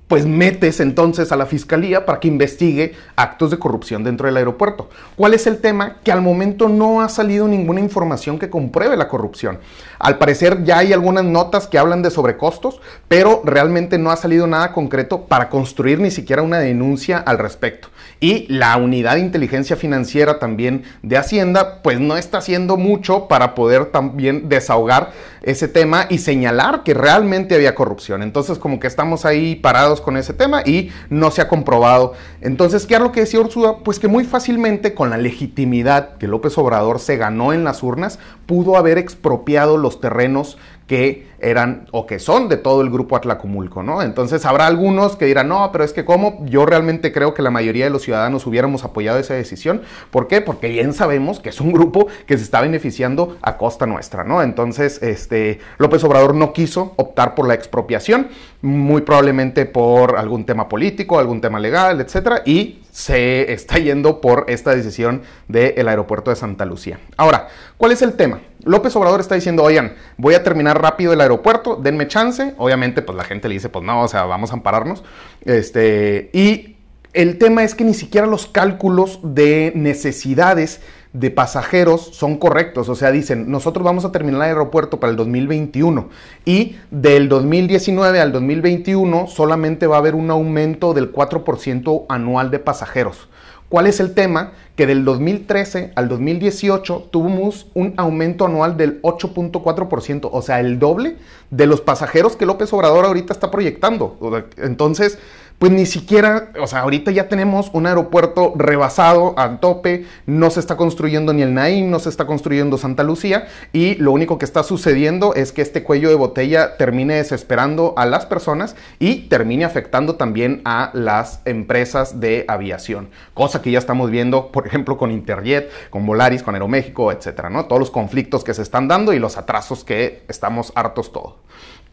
pues 0.08 0.24
metes 0.24 0.80
entonces 0.80 1.32
a 1.32 1.36
la 1.36 1.46
fiscalía 1.46 2.06
para 2.06 2.20
que 2.20 2.28
investigue 2.28 2.94
actos 3.16 3.50
de 3.50 3.58
corrupción 3.58 4.04
dentro 4.04 4.26
del 4.26 4.36
aeropuerto. 4.36 4.88
¿Cuál 5.16 5.34
es 5.34 5.46
el 5.46 5.58
tema? 5.58 5.96
Que 6.04 6.12
al 6.12 6.22
momento 6.22 6.68
no 6.68 7.00
ha 7.00 7.08
salido 7.08 7.48
ninguna 7.48 7.80
información 7.80 8.38
que 8.38 8.48
compruebe 8.48 8.96
la 8.96 9.08
corrupción. 9.08 9.58
Al 9.98 10.18
parecer 10.18 10.62
ya 10.64 10.78
hay 10.78 10.92
algunas 10.92 11.24
notas 11.24 11.66
que 11.66 11.78
hablan 11.78 12.02
de 12.02 12.10
sobrecostos, 12.10 12.80
pero 13.08 13.42
realmente 13.44 13.98
no 13.98 14.10
ha 14.10 14.16
salido 14.16 14.46
nada 14.46 14.72
concreto 14.72 15.22
para 15.22 15.48
construir 15.48 15.98
ni 15.98 16.10
siquiera 16.10 16.42
una 16.42 16.58
denuncia 16.58 17.18
al 17.18 17.38
respecto. 17.38 17.88
Y 18.20 18.46
la 18.48 18.76
unidad 18.76 19.14
de 19.14 19.20
inteligencia 19.20 19.76
financiera 19.76 20.38
también 20.38 20.84
de 21.02 21.16
Hacienda, 21.16 21.82
pues 21.82 22.00
no 22.00 22.16
está 22.16 22.38
haciendo 22.38 22.76
mucho 22.76 23.28
para 23.28 23.54
poder 23.54 23.86
también 23.86 24.48
desahogar 24.48 25.12
ese 25.42 25.68
tema 25.68 26.06
y 26.10 26.18
señalar 26.18 26.82
que 26.82 26.94
realmente 26.94 27.54
había 27.54 27.74
corrupción. 27.74 28.22
Entonces 28.22 28.58
como 28.58 28.80
que 28.80 28.86
estamos 28.86 29.24
ahí 29.24 29.54
parados 29.54 30.00
con 30.00 30.16
ese 30.16 30.32
tema 30.32 30.62
y 30.64 30.90
no 31.08 31.30
se 31.30 31.42
ha 31.42 31.48
comprobado. 31.48 32.14
Entonces, 32.40 32.86
¿qué 32.86 32.94
era 32.94 33.04
lo 33.04 33.12
que 33.12 33.20
decía 33.20 33.40
Ursúa? 33.40 33.84
Pues 33.84 33.98
que 33.98 34.08
muy 34.08 34.24
fácilmente 34.24 34.94
con 34.94 35.10
la 35.10 35.18
legitimidad 35.18 36.16
que 36.16 36.26
López 36.26 36.56
Obrador 36.58 36.98
se 36.98 37.16
ganó 37.16 37.52
en 37.52 37.64
las 37.64 37.82
urnas, 37.82 38.18
pudo 38.46 38.76
haber 38.76 38.98
expropiado 38.98 39.76
los 39.76 40.00
terrenos 40.00 40.58
que 40.86 41.26
eran 41.46 41.86
o 41.92 42.06
que 42.06 42.18
son 42.18 42.48
de 42.48 42.56
todo 42.56 42.82
el 42.82 42.90
grupo 42.90 43.16
Atlacomulco, 43.16 43.82
¿no? 43.82 44.02
Entonces 44.02 44.44
habrá 44.44 44.66
algunos 44.66 45.16
que 45.16 45.26
dirán, 45.26 45.48
no, 45.48 45.70
pero 45.70 45.84
es 45.84 45.92
que 45.92 46.04
como 46.04 46.44
yo 46.46 46.66
realmente 46.66 47.12
creo 47.12 47.34
que 47.34 47.42
la 47.42 47.50
mayoría 47.50 47.84
de 47.84 47.90
los 47.90 48.02
ciudadanos 48.02 48.46
hubiéramos 48.46 48.84
apoyado 48.84 49.18
esa 49.18 49.34
decisión. 49.34 49.82
¿Por 50.10 50.26
qué? 50.26 50.40
Porque 50.40 50.68
bien 50.68 50.92
sabemos 50.92 51.38
que 51.38 51.50
es 51.50 51.60
un 51.60 51.72
grupo 51.72 52.08
que 52.26 52.36
se 52.36 52.42
está 52.42 52.60
beneficiando 52.60 53.36
a 53.42 53.56
costa 53.56 53.86
nuestra, 53.86 54.24
¿no? 54.24 54.42
Entonces, 54.42 55.02
este, 55.02 55.60
López 55.78 56.02
Obrador 56.04 56.34
no 56.34 56.52
quiso 56.52 56.94
optar 56.96 57.34
por 57.34 57.46
la 57.46 57.54
expropiación, 57.54 58.28
muy 58.62 59.02
probablemente 59.02 59.66
por 59.66 60.18
algún 60.18 60.44
tema 60.44 60.68
político, 60.68 61.18
algún 61.18 61.40
tema 61.40 61.60
legal, 61.60 62.00
etcétera, 62.00 62.42
y 62.44 62.80
se 62.90 63.52
está 63.52 63.78
yendo 63.78 64.20
por 64.20 64.46
esta 64.48 64.74
decisión 64.74 65.22
del 65.48 65.86
aeropuerto 65.86 66.30
de 66.30 66.36
Santa 66.36 66.64
Lucía. 66.64 66.98
Ahora, 67.16 67.48
¿cuál 67.76 67.92
es 67.92 68.02
el 68.02 68.14
tema? 68.14 68.40
López 68.66 68.94
Obrador 68.96 69.20
está 69.20 69.36
diciendo, 69.36 69.62
oigan, 69.62 69.94
voy 70.16 70.34
a 70.34 70.42
terminar 70.42 70.82
rápido 70.82 71.12
el 71.12 71.20
aeropuerto, 71.20 71.76
denme 71.76 72.08
chance. 72.08 72.54
Obviamente, 72.58 73.00
pues 73.00 73.16
la 73.16 73.22
gente 73.22 73.48
le 73.48 73.54
dice, 73.54 73.68
pues 73.68 73.84
no, 73.84 74.02
o 74.02 74.08
sea, 74.08 74.24
vamos 74.24 74.50
a 74.50 74.54
ampararnos. 74.54 75.04
Este, 75.44 76.30
y 76.32 76.76
el 77.12 77.38
tema 77.38 77.62
es 77.62 77.76
que 77.76 77.84
ni 77.84 77.94
siquiera 77.94 78.26
los 78.26 78.46
cálculos 78.46 79.20
de 79.22 79.72
necesidades 79.76 80.80
de 81.12 81.30
pasajeros 81.30 82.10
son 82.12 82.38
correctos. 82.38 82.88
O 82.88 82.96
sea, 82.96 83.12
dicen, 83.12 83.50
nosotros 83.50 83.84
vamos 83.84 84.04
a 84.04 84.10
terminar 84.10 84.42
el 84.42 84.48
aeropuerto 84.48 84.98
para 84.98 85.12
el 85.12 85.16
2021 85.16 86.08
y 86.44 86.76
del 86.90 87.28
2019 87.28 88.20
al 88.20 88.32
2021 88.32 89.28
solamente 89.28 89.86
va 89.86 89.96
a 89.96 89.98
haber 90.00 90.16
un 90.16 90.30
aumento 90.30 90.92
del 90.92 91.12
4% 91.12 92.06
anual 92.08 92.50
de 92.50 92.58
pasajeros. 92.58 93.28
¿Cuál 93.68 93.86
es 93.86 93.98
el 93.98 94.14
tema? 94.14 94.52
Que 94.76 94.86
del 94.86 95.04
2013 95.04 95.92
al 95.96 96.08
2018 96.08 97.08
tuvimos 97.10 97.66
un 97.74 97.94
aumento 97.96 98.44
anual 98.44 98.76
del 98.76 99.02
8.4%, 99.02 100.28
o 100.30 100.42
sea, 100.42 100.60
el 100.60 100.78
doble 100.78 101.16
de 101.50 101.66
los 101.66 101.80
pasajeros 101.80 102.36
que 102.36 102.46
López 102.46 102.72
Obrador 102.72 103.04
ahorita 103.06 103.32
está 103.32 103.50
proyectando. 103.50 104.18
Entonces, 104.58 105.18
pues 105.58 105.72
ni 105.72 105.86
siquiera, 105.86 106.50
o 106.60 106.66
sea, 106.66 106.80
ahorita 106.80 107.10
ya 107.10 107.28
tenemos 107.28 107.70
un 107.72 107.86
aeropuerto 107.86 108.52
rebasado 108.56 109.34
al 109.38 109.60
tope, 109.60 110.04
no 110.26 110.50
se 110.50 110.60
está 110.60 110.76
construyendo 110.76 111.32
ni 111.32 111.42
el 111.42 111.54
Naim, 111.54 111.90
no 111.90 111.98
se 111.98 112.10
está 112.10 112.26
construyendo 112.26 112.76
Santa 112.76 113.02
Lucía 113.02 113.46
y 113.72 113.94
lo 113.94 114.12
único 114.12 114.38
que 114.38 114.44
está 114.44 114.62
sucediendo 114.62 115.34
es 115.34 115.52
que 115.52 115.62
este 115.62 115.82
cuello 115.82 116.10
de 116.10 116.14
botella 116.14 116.76
termine 116.76 117.14
desesperando 117.14 117.94
a 117.96 118.04
las 118.04 118.26
personas 118.26 118.76
y 118.98 119.28
termine 119.28 119.64
afectando 119.64 120.16
también 120.16 120.60
a 120.64 120.90
las 120.92 121.40
empresas 121.46 122.20
de 122.20 122.44
aviación, 122.48 123.08
cosa 123.32 123.62
que 123.62 123.70
ya 123.70 123.78
estamos 123.78 124.10
viendo, 124.10 124.52
por 124.52 124.66
ejemplo, 124.66 124.98
con 124.98 125.10
Interjet, 125.10 125.70
con 125.90 126.04
Volaris, 126.04 126.42
con 126.42 126.54
Aeroméxico, 126.54 127.12
etcétera, 127.12 127.48
¿no? 127.48 127.64
Todos 127.64 127.80
los 127.80 127.90
conflictos 127.90 128.44
que 128.44 128.52
se 128.52 128.62
están 128.62 128.88
dando 128.88 129.12
y 129.12 129.18
los 129.18 129.38
atrasos 129.38 129.84
que 129.84 130.24
estamos 130.28 130.72
hartos 130.74 131.12
todos. 131.12 131.34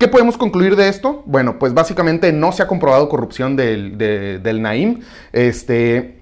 ¿Qué 0.03 0.09
podemos 0.09 0.35
concluir 0.35 0.75
de 0.75 0.89
esto? 0.89 1.23
Bueno, 1.25 1.57
pues 1.57 1.73
básicamente 1.73 2.33
no 2.33 2.51
se 2.51 2.61
ha 2.61 2.67
comprobado 2.67 3.07
corrupción 3.07 3.55
del, 3.55 3.97
del 3.97 4.61
Naim. 4.61 4.99
Este, 5.31 6.17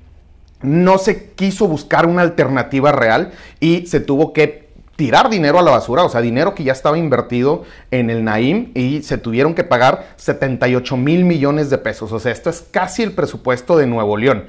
no 0.61 0.99
se 0.99 1.31
quiso 1.31 1.67
buscar 1.67 2.05
una 2.05 2.21
alternativa 2.21 2.91
real 2.91 3.31
y 3.59 3.87
se 3.87 3.99
tuvo 3.99 4.33
que 4.33 4.69
tirar 4.97 5.31
dinero 5.31 5.57
a 5.57 5.63
la 5.63 5.71
basura, 5.71 6.03
o 6.03 6.09
sea, 6.09 6.21
dinero 6.21 6.53
que 6.53 6.63
ya 6.63 6.73
estaba 6.73 6.99
invertido 6.99 7.63
en 7.89 8.11
el 8.11 8.23
Naim 8.23 8.69
y 8.75 9.01
se 9.01 9.17
tuvieron 9.17 9.55
que 9.55 9.63
pagar 9.63 10.09
78 10.15 10.95
mil 10.95 11.25
millones 11.25 11.71
de 11.71 11.79
pesos. 11.79 12.11
O 12.11 12.19
sea, 12.19 12.31
esto 12.31 12.51
es 12.51 12.61
casi 12.61 13.01
el 13.01 13.13
presupuesto 13.13 13.77
de 13.77 13.87
Nuevo 13.87 14.15
León. 14.15 14.45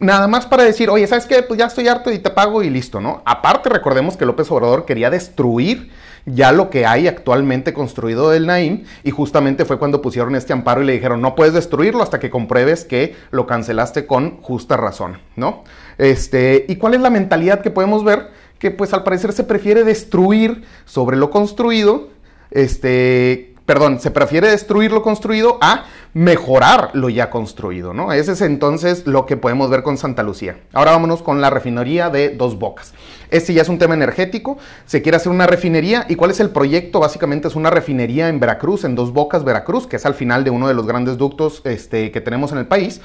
Nada 0.00 0.26
más 0.26 0.46
para 0.46 0.64
decir, 0.64 0.90
oye, 0.90 1.06
¿sabes 1.06 1.26
qué? 1.26 1.44
Pues 1.44 1.60
ya 1.60 1.66
estoy 1.66 1.86
harto 1.86 2.10
y 2.10 2.18
te 2.18 2.30
pago 2.30 2.60
y 2.64 2.70
listo, 2.70 3.00
¿no? 3.00 3.22
Aparte, 3.24 3.68
recordemos 3.68 4.16
que 4.16 4.26
López 4.26 4.50
Obrador 4.50 4.84
quería 4.84 5.10
destruir 5.10 5.92
ya 6.26 6.52
lo 6.52 6.70
que 6.70 6.86
hay 6.86 7.06
actualmente 7.06 7.72
construido 7.72 8.30
del 8.30 8.46
Naim 8.46 8.84
y 9.02 9.10
justamente 9.10 9.64
fue 9.64 9.78
cuando 9.78 10.02
pusieron 10.02 10.34
este 10.34 10.52
amparo 10.52 10.82
y 10.82 10.86
le 10.86 10.92
dijeron, 10.92 11.20
no 11.20 11.34
puedes 11.34 11.54
destruirlo 11.54 12.02
hasta 12.02 12.18
que 12.18 12.30
compruebes 12.30 12.84
que 12.84 13.14
lo 13.30 13.46
cancelaste 13.46 14.06
con 14.06 14.40
justa 14.40 14.76
razón, 14.76 15.18
¿no? 15.36 15.64
Este, 15.98 16.64
¿y 16.68 16.76
cuál 16.76 16.94
es 16.94 17.00
la 17.00 17.10
mentalidad 17.10 17.60
que 17.60 17.70
podemos 17.70 18.04
ver? 18.04 18.30
Que 18.58 18.70
pues 18.70 18.92
al 18.94 19.04
parecer 19.04 19.32
se 19.32 19.44
prefiere 19.44 19.84
destruir 19.84 20.64
sobre 20.84 21.16
lo 21.16 21.30
construido, 21.30 22.08
este, 22.50 23.53
perdón, 23.66 24.00
se 24.00 24.10
prefiere 24.10 24.50
destruir 24.50 24.92
lo 24.92 25.02
construido 25.02 25.58
a 25.60 25.84
mejorar 26.12 26.90
lo 26.92 27.08
ya 27.08 27.30
construido, 27.30 27.92
¿no? 27.92 28.12
Ese 28.12 28.32
es 28.32 28.40
entonces 28.40 29.06
lo 29.06 29.26
que 29.26 29.36
podemos 29.36 29.70
ver 29.70 29.82
con 29.82 29.98
Santa 29.98 30.22
Lucía. 30.22 30.58
Ahora 30.72 30.92
vámonos 30.92 31.22
con 31.22 31.40
la 31.40 31.50
refinería 31.50 32.10
de 32.10 32.30
Dos 32.30 32.58
Bocas. 32.58 32.94
Este 33.30 33.52
ya 33.52 33.62
es 33.62 33.68
un 33.68 33.78
tema 33.78 33.94
energético, 33.94 34.58
se 34.86 35.02
quiere 35.02 35.16
hacer 35.16 35.32
una 35.32 35.46
refinería 35.46 36.06
y 36.08 36.14
cuál 36.14 36.30
es 36.30 36.40
el 36.40 36.50
proyecto? 36.50 37.00
Básicamente 37.00 37.48
es 37.48 37.56
una 37.56 37.70
refinería 37.70 38.28
en 38.28 38.38
Veracruz, 38.38 38.84
en 38.84 38.94
Dos 38.94 39.12
Bocas, 39.12 39.44
Veracruz, 39.44 39.86
que 39.86 39.96
es 39.96 40.06
al 40.06 40.14
final 40.14 40.44
de 40.44 40.50
uno 40.50 40.68
de 40.68 40.74
los 40.74 40.86
grandes 40.86 41.16
ductos 41.16 41.62
este, 41.64 42.12
que 42.12 42.20
tenemos 42.20 42.52
en 42.52 42.58
el 42.58 42.66
país. 42.66 43.00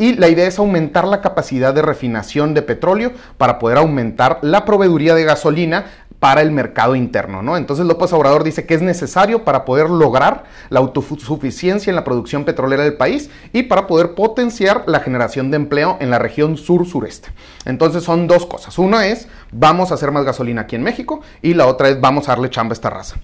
Y 0.00 0.14
la 0.14 0.28
idea 0.30 0.46
es 0.46 0.58
aumentar 0.58 1.06
la 1.06 1.20
capacidad 1.20 1.74
de 1.74 1.82
refinación 1.82 2.54
de 2.54 2.62
petróleo 2.62 3.12
para 3.36 3.58
poder 3.58 3.76
aumentar 3.76 4.38
la 4.40 4.64
proveeduría 4.64 5.14
de 5.14 5.24
gasolina 5.24 5.84
para 6.18 6.40
el 6.40 6.52
mercado 6.52 6.96
interno, 6.96 7.42
¿no? 7.42 7.58
Entonces 7.58 7.84
López 7.84 8.10
Obrador 8.14 8.42
dice 8.42 8.64
que 8.64 8.72
es 8.72 8.80
necesario 8.80 9.44
para 9.44 9.66
poder 9.66 9.90
lograr 9.90 10.44
la 10.70 10.80
autosuficiencia 10.80 11.90
en 11.90 11.96
la 11.96 12.04
producción 12.04 12.46
petrolera 12.46 12.84
del 12.84 12.94
país 12.94 13.28
y 13.52 13.64
para 13.64 13.86
poder 13.86 14.14
potenciar 14.14 14.84
la 14.86 15.00
generación 15.00 15.50
de 15.50 15.56
empleo 15.56 15.98
en 16.00 16.08
la 16.08 16.18
región 16.18 16.56
sur-sureste. 16.56 17.28
Entonces 17.66 18.02
son 18.02 18.26
dos 18.26 18.46
cosas. 18.46 18.78
Una 18.78 19.06
es 19.06 19.28
vamos 19.52 19.90
a 19.90 19.96
hacer 19.96 20.12
más 20.12 20.24
gasolina 20.24 20.62
aquí 20.62 20.76
en 20.76 20.82
México 20.82 21.20
y 21.42 21.52
la 21.52 21.66
otra 21.66 21.90
es 21.90 22.00
vamos 22.00 22.26
a 22.26 22.32
darle 22.32 22.48
chamba 22.48 22.72
a 22.72 22.76
esta 22.76 22.88
raza. 22.88 23.16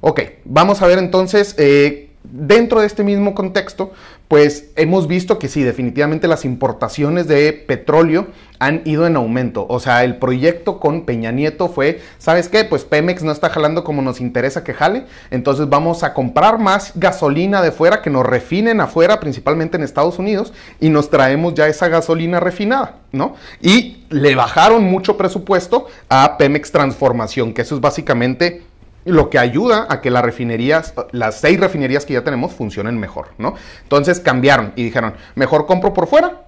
Ok, 0.00 0.20
vamos 0.44 0.82
a 0.82 0.88
ver 0.88 0.98
entonces 0.98 1.54
eh, 1.58 2.10
dentro 2.24 2.80
de 2.80 2.86
este 2.86 3.04
mismo 3.04 3.34
contexto, 3.34 3.92
pues 4.28 4.70
hemos 4.76 5.06
visto 5.06 5.38
que 5.38 5.48
sí, 5.48 5.62
definitivamente 5.62 6.28
las 6.28 6.44
importaciones 6.44 7.28
de 7.28 7.52
petróleo 7.52 8.28
han 8.58 8.82
ido 8.84 9.06
en 9.06 9.16
aumento. 9.16 9.66
O 9.68 9.80
sea, 9.80 10.04
el 10.04 10.16
proyecto 10.16 10.80
con 10.80 11.04
Peña 11.04 11.30
Nieto 11.30 11.68
fue, 11.68 12.00
¿sabes 12.18 12.48
qué? 12.48 12.64
Pues 12.64 12.84
Pemex 12.84 13.22
no 13.22 13.32
está 13.32 13.50
jalando 13.50 13.84
como 13.84 14.00
nos 14.00 14.20
interesa 14.20 14.64
que 14.64 14.72
jale, 14.72 15.04
entonces 15.30 15.68
vamos 15.68 16.02
a 16.02 16.14
comprar 16.14 16.58
más 16.58 16.92
gasolina 16.94 17.62
de 17.62 17.72
fuera, 17.72 18.00
que 18.00 18.10
nos 18.10 18.24
refinen 18.24 18.80
afuera, 18.80 19.20
principalmente 19.20 19.76
en 19.76 19.82
Estados 19.82 20.18
Unidos, 20.18 20.52
y 20.80 20.88
nos 20.88 21.10
traemos 21.10 21.54
ya 21.54 21.68
esa 21.68 21.88
gasolina 21.88 22.40
refinada, 22.40 22.96
¿no? 23.12 23.34
Y 23.60 24.04
le 24.08 24.34
bajaron 24.34 24.84
mucho 24.84 25.16
presupuesto 25.16 25.86
a 26.08 26.38
Pemex 26.38 26.72
Transformación, 26.72 27.52
que 27.52 27.62
eso 27.62 27.74
es 27.74 27.80
básicamente 27.80 28.62
lo 29.04 29.30
que 29.30 29.38
ayuda 29.38 29.86
a 29.88 30.00
que 30.00 30.10
las 30.10 30.24
refinerías, 30.24 30.94
las 31.12 31.40
seis 31.40 31.60
refinerías 31.60 32.06
que 32.06 32.14
ya 32.14 32.24
tenemos 32.24 32.52
funcionen 32.52 32.98
mejor, 32.98 33.28
¿no? 33.38 33.54
Entonces 33.82 34.20
cambiaron 34.20 34.72
y 34.76 34.84
dijeron, 34.84 35.14
mejor 35.34 35.66
compro 35.66 35.92
por 35.92 36.06
fuera, 36.06 36.42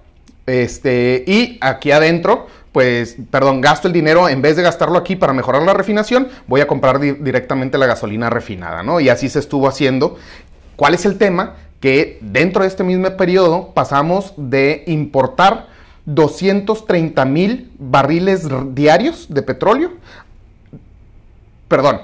este, 0.47 1.23
y 1.27 1.57
aquí 1.61 1.91
adentro, 1.91 2.47
pues, 2.71 3.17
perdón, 3.29 3.59
gasto 3.59 3.87
el 3.87 3.93
dinero, 3.93 4.29
en 4.29 4.41
vez 4.41 4.55
de 4.55 4.63
gastarlo 4.63 4.97
aquí 4.97 5.15
para 5.15 5.33
mejorar 5.33 5.61
la 5.63 5.73
refinación, 5.73 6.29
voy 6.47 6.61
a 6.61 6.67
comprar 6.67 6.99
directamente 6.99 7.77
la 7.77 7.85
gasolina 7.85 8.29
refinada, 8.29 8.81
¿no? 8.81 8.99
Y 8.99 9.09
así 9.09 9.29
se 9.29 9.39
estuvo 9.39 9.67
haciendo. 9.67 10.17
¿Cuál 10.75 10.93
es 10.93 11.05
el 11.05 11.17
tema? 11.17 11.55
Que 11.79 12.17
dentro 12.21 12.61
de 12.61 12.69
este 12.69 12.83
mismo 12.83 13.09
periodo 13.17 13.73
pasamos 13.73 14.33
de 14.37 14.83
importar 14.87 15.67
230 16.05 17.25
mil 17.25 17.71
barriles 17.77 18.47
diarios 18.73 19.27
de 19.29 19.41
petróleo, 19.41 19.91
perdón, 21.67 22.01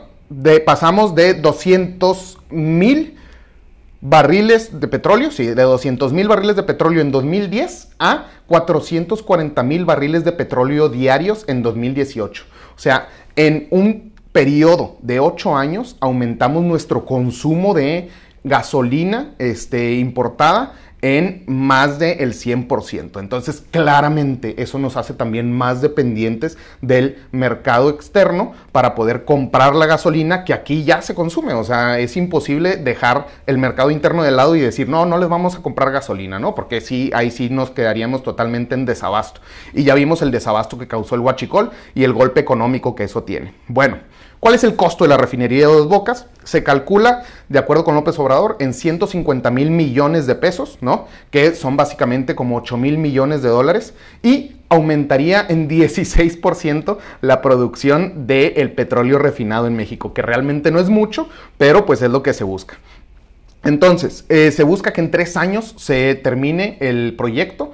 pasamos 0.65 1.15
de 1.15 1.33
200 1.33 2.37
mil 2.49 3.17
barriles 4.01 4.79
de 4.79 4.87
petróleo, 4.87 5.31
sí, 5.31 5.45
de 5.45 5.63
200 5.63 6.11
mil 6.11 6.27
barriles 6.27 6.55
de 6.57 6.63
petróleo 6.63 7.01
en 7.01 7.11
2010 7.11 7.89
a 7.99 8.27
440 8.47 9.63
mil 9.63 9.86
barriles 9.86 10.25
de 10.25 10.33
petróleo 10.33 10.89
diarios 10.89 11.45
en 11.47 11.63
2018. 11.63 12.43
O 12.75 12.79
sea, 12.79 13.07
en 13.36 13.67
un 13.71 14.12
periodo 14.33 14.97
de 15.01 15.19
8 15.19 15.55
años 15.55 15.95
aumentamos 16.01 16.63
nuestro 16.63 17.05
consumo 17.05 17.73
de 17.73 18.09
gasolina 18.43 19.36
este, 19.39 19.93
importada 19.93 20.73
en 21.03 21.43
más 21.47 21.99
del 21.99 22.33
100%. 22.33 23.19
Entonces, 23.19 23.61
claramente 23.71 24.55
eso 24.63 24.79
nos 24.79 24.95
hace 24.95 25.13
también 25.13 25.51
más 25.51 25.81
dependientes 25.81 26.57
del 26.81 27.17
mercado 27.33 27.89
externo 27.89 28.53
para 28.71 28.95
poder 28.95 29.25
comprar 29.25 29.75
la 29.75 29.85
gasolina 29.85 30.45
que 30.45 30.53
aquí 30.53 30.85
ya 30.85 31.01
se 31.01 31.13
consume. 31.13 31.53
O 31.55 31.65
sea, 31.65 31.99
es 31.99 32.15
imposible 32.15 32.77
dejar 32.77 33.27
el 33.47 33.57
mercado 33.57 33.91
interno 33.91 34.23
de 34.23 34.31
lado 34.31 34.55
y 34.55 34.61
decir, 34.61 34.87
no, 34.87 35.05
no 35.05 35.17
les 35.17 35.27
vamos 35.27 35.55
a 35.55 35.61
comprar 35.61 35.91
gasolina, 35.91 36.39
¿no? 36.39 36.55
Porque 36.55 36.79
sí, 36.79 37.11
ahí 37.13 37.31
sí 37.31 37.49
nos 37.49 37.71
quedaríamos 37.71 38.23
totalmente 38.23 38.73
en 38.73 38.85
desabasto. 38.85 39.41
Y 39.73 39.83
ya 39.83 39.95
vimos 39.95 40.21
el 40.21 40.31
desabasto 40.31 40.79
que 40.79 40.87
causó 40.87 41.15
el 41.15 41.21
huachicol 41.21 41.71
y 41.95 42.05
el 42.05 42.13
golpe 42.13 42.39
económico 42.39 42.95
que 42.95 43.03
eso 43.03 43.23
tiene. 43.23 43.53
Bueno. 43.67 43.97
¿Cuál 44.43 44.56
es 44.56 44.65
el 44.65 44.75
costo 44.75 45.06
de 45.06 45.08
la 45.08 45.15
refinería 45.15 45.67
de 45.67 45.73
Dos 45.73 45.88
Bocas? 45.88 46.25
Se 46.43 46.65
calcula, 46.65 47.23
de 47.47 47.60
acuerdo 47.60 47.86
con 47.86 47.95
López 47.95 48.19
Obrador, 48.19 48.58
en 48.60 48.73
150 48.73 49.49
mil 49.51 49.71
millones 49.71 50.27
de 50.27 50.36
pesos, 50.36 50.79
¿no? 50.82 51.08
Que 51.32 51.56
son 51.56 51.77
básicamente 51.77 52.36
como 52.36 52.58
8 52.58 52.75
mil 52.75 52.97
millones 52.97 53.41
de 53.41 53.47
dólares 53.47 53.93
y 54.21 54.58
aumentaría 54.67 55.45
en 55.47 55.69
16% 55.69 56.97
la 57.21 57.41
producción 57.41 58.27
del 58.27 58.73
petróleo 58.73 59.17
refinado 59.17 59.65
en 59.65 59.77
México, 59.77 60.13
que 60.13 60.21
realmente 60.21 60.71
no 60.71 60.82
es 60.82 60.89
mucho, 60.89 61.29
pero 61.58 61.86
pues 61.86 62.01
es 62.01 62.12
lo 62.12 62.21
que 62.21 62.34
se 62.34 62.43
busca. 62.43 62.77
Entonces, 63.63 64.25
eh, 64.27 64.51
se 64.51 64.63
busca 64.63 64.91
que 64.91 64.99
en 64.99 65.10
tres 65.10 65.38
años 65.38 65.73
se 65.77 66.15
termine 66.15 66.77
el 66.82 67.15
proyecto. 67.17 67.71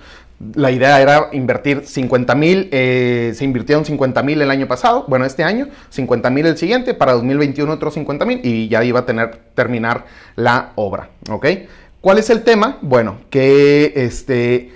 La 0.55 0.71
idea 0.71 1.01
era 1.01 1.29
invertir 1.33 1.85
50 1.85 2.33
mil, 2.35 2.69
eh, 2.71 3.33
se 3.35 3.43
invirtieron 3.43 3.83
50 3.83 4.23
mil 4.23 4.41
el 4.41 4.49
año 4.49 4.67
pasado, 4.67 5.03
bueno, 5.09 5.25
este 5.25 5.43
año, 5.43 5.67
50 5.89 6.29
mil 6.29 6.45
el 6.45 6.57
siguiente, 6.57 6.93
para 6.93 7.11
2021 7.13 7.73
otros 7.73 7.93
50 7.95 8.25
mil 8.25 8.39
y 8.43 8.69
ya 8.69 8.83
iba 8.85 9.01
a 9.01 9.05
tener, 9.05 9.37
terminar 9.53 10.05
la 10.37 10.71
obra, 10.75 11.09
¿ok? 11.29 11.45
¿Cuál 11.99 12.19
es 12.19 12.29
el 12.29 12.43
tema? 12.43 12.77
Bueno, 12.81 13.17
que 13.29 13.91
este, 13.95 14.71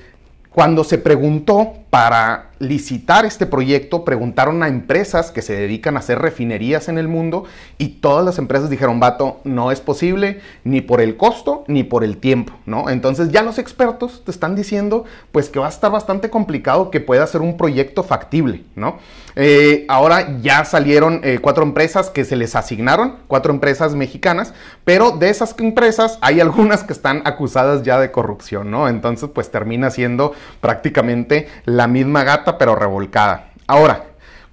cuando 0.53 0.83
se 0.83 0.99
preguntó 0.99 1.73
para 1.89 2.49
licitar 2.57 3.23
este 3.23 3.45
proyecto, 3.45 4.03
preguntaron 4.03 4.63
a 4.63 4.67
empresas 4.67 5.29
que 5.29 5.43
se 5.43 5.53
dedican 5.53 5.95
a 5.95 5.99
hacer 5.99 6.17
refinerías 6.17 6.87
en 6.87 6.97
el 6.97 7.07
mundo 7.07 7.43
y 7.77 7.99
todas 7.99 8.25
las 8.25 8.39
empresas 8.39 8.69
dijeron, 8.69 8.99
vato, 8.99 9.41
no 9.43 9.71
es 9.71 9.79
posible 9.79 10.41
ni 10.63 10.81
por 10.81 11.01
el 11.01 11.17
costo 11.17 11.63
ni 11.67 11.83
por 11.83 12.03
el 12.03 12.17
tiempo, 12.17 12.53
¿no? 12.65 12.89
Entonces 12.89 13.29
ya 13.29 13.43
los 13.43 13.59
expertos 13.59 14.23
te 14.25 14.31
están 14.31 14.55
diciendo 14.55 15.05
pues 15.31 15.49
que 15.49 15.59
va 15.59 15.67
a 15.67 15.69
estar 15.69 15.91
bastante 15.91 16.31
complicado 16.31 16.89
que 16.89 16.99
pueda 16.99 17.27
ser 17.27 17.41
un 17.41 17.57
proyecto 17.57 18.01
factible, 18.01 18.63
¿no? 18.75 18.97
Eh, 19.35 19.85
ahora 19.87 20.39
ya 20.41 20.63
salieron 20.65 21.21
eh, 21.23 21.39
cuatro 21.41 21.63
empresas 21.63 22.09
que 22.09 22.25
se 22.25 22.35
les 22.35 22.55
asignaron, 22.55 23.17
cuatro 23.27 23.53
empresas 23.53 23.93
mexicanas, 23.93 24.53
pero 24.83 25.11
de 25.11 25.29
esas 25.29 25.55
empresas 25.59 26.17
hay 26.21 26.39
algunas 26.39 26.83
que 26.83 26.93
están 26.93 27.21
acusadas 27.25 27.83
ya 27.83 27.99
de 27.99 28.11
corrupción, 28.11 28.71
¿no? 28.71 28.87
Entonces 28.87 29.29
pues 29.33 29.51
termina 29.51 29.91
siendo 29.91 30.33
prácticamente 30.61 31.47
la 31.65 31.87
misma 31.87 32.23
gata 32.23 32.57
pero 32.57 32.75
revolcada. 32.75 33.51
Ahora, 33.67 34.05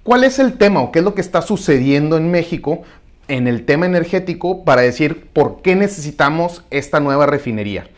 ¿cuál 0.03 0.25
es 0.25 0.39
el 0.39 0.59
tema 0.59 0.81
o 0.81 0.93
qué 0.93 1.01
es 1.01 1.05
lo 1.05 1.15
que 1.15 1.21
está 1.21 1.43
sucediendo 1.43 2.17
en 2.17 2.31
México 2.31 2.83
en 3.29 3.47
el 3.47 3.65
tema 3.65 3.87
energético 3.87 4.65
para 4.65 4.83
decir 4.83 5.29
por 5.33 5.63
qué 5.63 5.77
necesitamos 5.77 6.65
esta 6.71 7.01
nueva 7.01 7.27
refinería? 7.27 7.89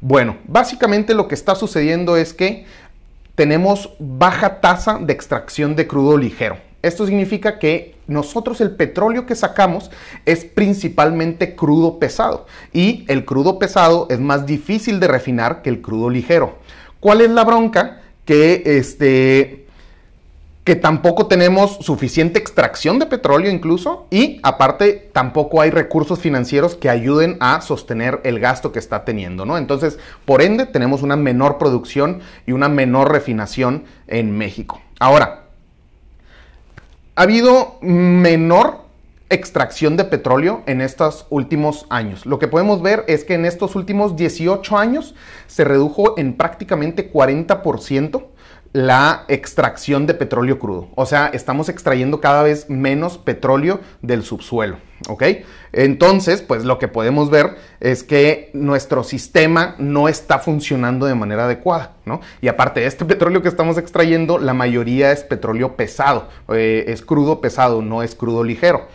Bueno, 0.00 0.36
básicamente 0.46 1.14
lo 1.14 1.28
que 1.28 1.34
está 1.34 1.54
sucediendo 1.54 2.16
es 2.16 2.32
que 2.32 2.64
tenemos 3.34 3.90
baja 3.98 4.60
tasa 4.60 4.98
de 4.98 5.12
extracción 5.12 5.76
de 5.76 5.86
crudo 5.86 6.16
ligero. 6.16 6.56
Esto 6.82 7.06
significa 7.06 7.58
que 7.58 7.94
nosotros 8.06 8.60
el 8.60 8.70
petróleo 8.70 9.26
que 9.26 9.34
sacamos 9.34 9.90
es 10.24 10.44
principalmente 10.44 11.54
crudo 11.54 11.98
pesado 11.98 12.46
y 12.72 13.04
el 13.08 13.24
crudo 13.24 13.58
pesado 13.58 14.06
es 14.10 14.18
más 14.18 14.46
difícil 14.46 14.98
de 14.98 15.08
refinar 15.08 15.62
que 15.62 15.68
el 15.68 15.82
crudo 15.82 16.08
ligero. 16.08 16.58
¿Cuál 17.00 17.22
es 17.22 17.30
la 17.30 17.44
bronca? 17.44 18.00
que, 18.30 18.62
este, 18.64 19.66
que 20.62 20.76
tampoco 20.76 21.26
tenemos 21.26 21.78
suficiente 21.80 22.38
extracción 22.38 23.00
de 23.00 23.06
petróleo 23.06 23.50
incluso 23.50 24.06
y 24.08 24.38
aparte 24.44 25.10
tampoco 25.12 25.60
hay 25.60 25.70
recursos 25.70 26.20
financieros 26.20 26.76
que 26.76 26.88
ayuden 26.88 27.38
a 27.40 27.60
sostener 27.60 28.20
el 28.22 28.38
gasto 28.38 28.70
que 28.70 28.78
está 28.78 29.04
teniendo, 29.04 29.46
¿no? 29.46 29.58
Entonces, 29.58 29.98
por 30.24 30.42
ende, 30.42 30.64
tenemos 30.64 31.02
una 31.02 31.16
menor 31.16 31.58
producción 31.58 32.20
y 32.46 32.52
una 32.52 32.68
menor 32.68 33.10
refinación 33.10 33.82
en 34.06 34.30
México. 34.38 34.80
Ahora, 35.00 35.46
ha 37.16 37.22
habido 37.22 37.78
menor 37.80 38.84
extracción 39.30 39.96
de 39.96 40.04
petróleo 40.04 40.62
en 40.66 40.80
estos 40.80 41.26
últimos 41.30 41.86
años. 41.88 42.26
Lo 42.26 42.38
que 42.38 42.48
podemos 42.48 42.82
ver 42.82 43.04
es 43.06 43.24
que 43.24 43.34
en 43.34 43.46
estos 43.46 43.76
últimos 43.76 44.16
18 44.16 44.76
años 44.76 45.14
se 45.46 45.64
redujo 45.64 46.18
en 46.18 46.36
prácticamente 46.36 47.12
40% 47.12 48.24
la 48.72 49.24
extracción 49.28 50.06
de 50.06 50.14
petróleo 50.14 50.58
crudo. 50.58 50.88
O 50.94 51.04
sea, 51.04 51.30
estamos 51.32 51.68
extrayendo 51.68 52.20
cada 52.20 52.42
vez 52.42 52.70
menos 52.70 53.18
petróleo 53.18 53.80
del 54.00 54.22
subsuelo. 54.22 54.76
¿Ok? 55.08 55.24
Entonces, 55.72 56.42
pues 56.42 56.64
lo 56.64 56.78
que 56.78 56.86
podemos 56.86 57.30
ver 57.30 57.56
es 57.80 58.04
que 58.04 58.50
nuestro 58.52 59.02
sistema 59.02 59.74
no 59.78 60.08
está 60.08 60.38
funcionando 60.38 61.06
de 61.06 61.14
manera 61.14 61.46
adecuada, 61.46 61.94
¿no? 62.04 62.20
Y 62.42 62.48
aparte 62.48 62.80
de 62.80 62.86
este 62.86 63.04
petróleo 63.06 63.42
que 63.42 63.48
estamos 63.48 63.78
extrayendo, 63.78 64.38
la 64.38 64.54
mayoría 64.54 65.10
es 65.10 65.24
petróleo 65.24 65.76
pesado, 65.76 66.28
eh, 66.48 66.84
es 66.88 67.02
crudo 67.02 67.40
pesado, 67.40 67.82
no 67.82 68.02
es 68.02 68.14
crudo 68.14 68.44
ligero. 68.44 68.88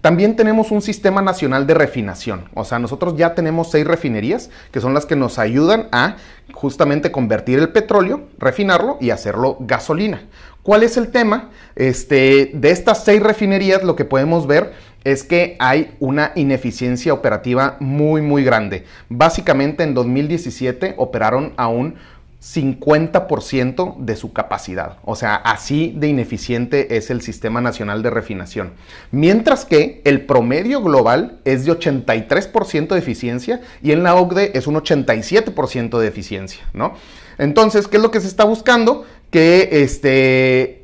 También 0.00 0.34
tenemos 0.34 0.70
un 0.70 0.80
sistema 0.80 1.20
nacional 1.20 1.66
de 1.66 1.74
refinación. 1.74 2.48
O 2.54 2.64
sea, 2.64 2.78
nosotros 2.78 3.16
ya 3.16 3.34
tenemos 3.34 3.70
seis 3.70 3.86
refinerías 3.86 4.50
que 4.72 4.80
son 4.80 4.94
las 4.94 5.04
que 5.04 5.16
nos 5.16 5.38
ayudan 5.38 5.88
a 5.92 6.16
justamente 6.52 7.12
convertir 7.12 7.58
el 7.58 7.68
petróleo, 7.68 8.28
refinarlo 8.38 8.96
y 9.00 9.10
hacerlo 9.10 9.58
gasolina. 9.60 10.22
¿Cuál 10.62 10.82
es 10.82 10.96
el 10.96 11.08
tema? 11.10 11.50
Este, 11.76 12.50
de 12.54 12.70
estas 12.70 13.04
seis 13.04 13.22
refinerías 13.22 13.82
lo 13.82 13.96
que 13.96 14.04
podemos 14.04 14.46
ver 14.46 14.72
es 15.04 15.22
que 15.24 15.56
hay 15.58 15.96
una 16.00 16.32
ineficiencia 16.34 17.14
operativa 17.14 17.76
muy 17.80 18.20
muy 18.20 18.44
grande. 18.44 18.84
Básicamente 19.08 19.82
en 19.82 19.94
2017 19.94 20.94
operaron 20.98 21.54
a 21.56 21.68
un 21.68 21.96
50% 22.40 23.98
de 23.98 24.16
su 24.16 24.32
capacidad. 24.32 24.96
O 25.04 25.14
sea, 25.14 25.34
así 25.34 25.94
de 25.96 26.08
ineficiente 26.08 26.96
es 26.96 27.10
el 27.10 27.20
Sistema 27.20 27.60
Nacional 27.60 28.02
de 28.02 28.10
Refinación. 28.10 28.72
Mientras 29.10 29.66
que 29.66 30.00
el 30.04 30.24
promedio 30.24 30.82
global 30.82 31.40
es 31.44 31.66
de 31.66 31.72
83% 31.72 32.88
de 32.88 32.98
eficiencia 32.98 33.60
y 33.82 33.92
en 33.92 34.02
la 34.02 34.14
OCDE 34.14 34.56
es 34.56 34.66
un 34.66 34.76
87% 34.76 35.98
de 35.98 36.08
eficiencia, 36.08 36.64
¿no? 36.72 36.94
Entonces, 37.36 37.88
¿qué 37.88 37.98
es 37.98 38.02
lo 38.02 38.10
que 38.10 38.20
se 38.20 38.28
está 38.28 38.44
buscando? 38.44 39.04
Que 39.30 39.82
este 39.82 40.80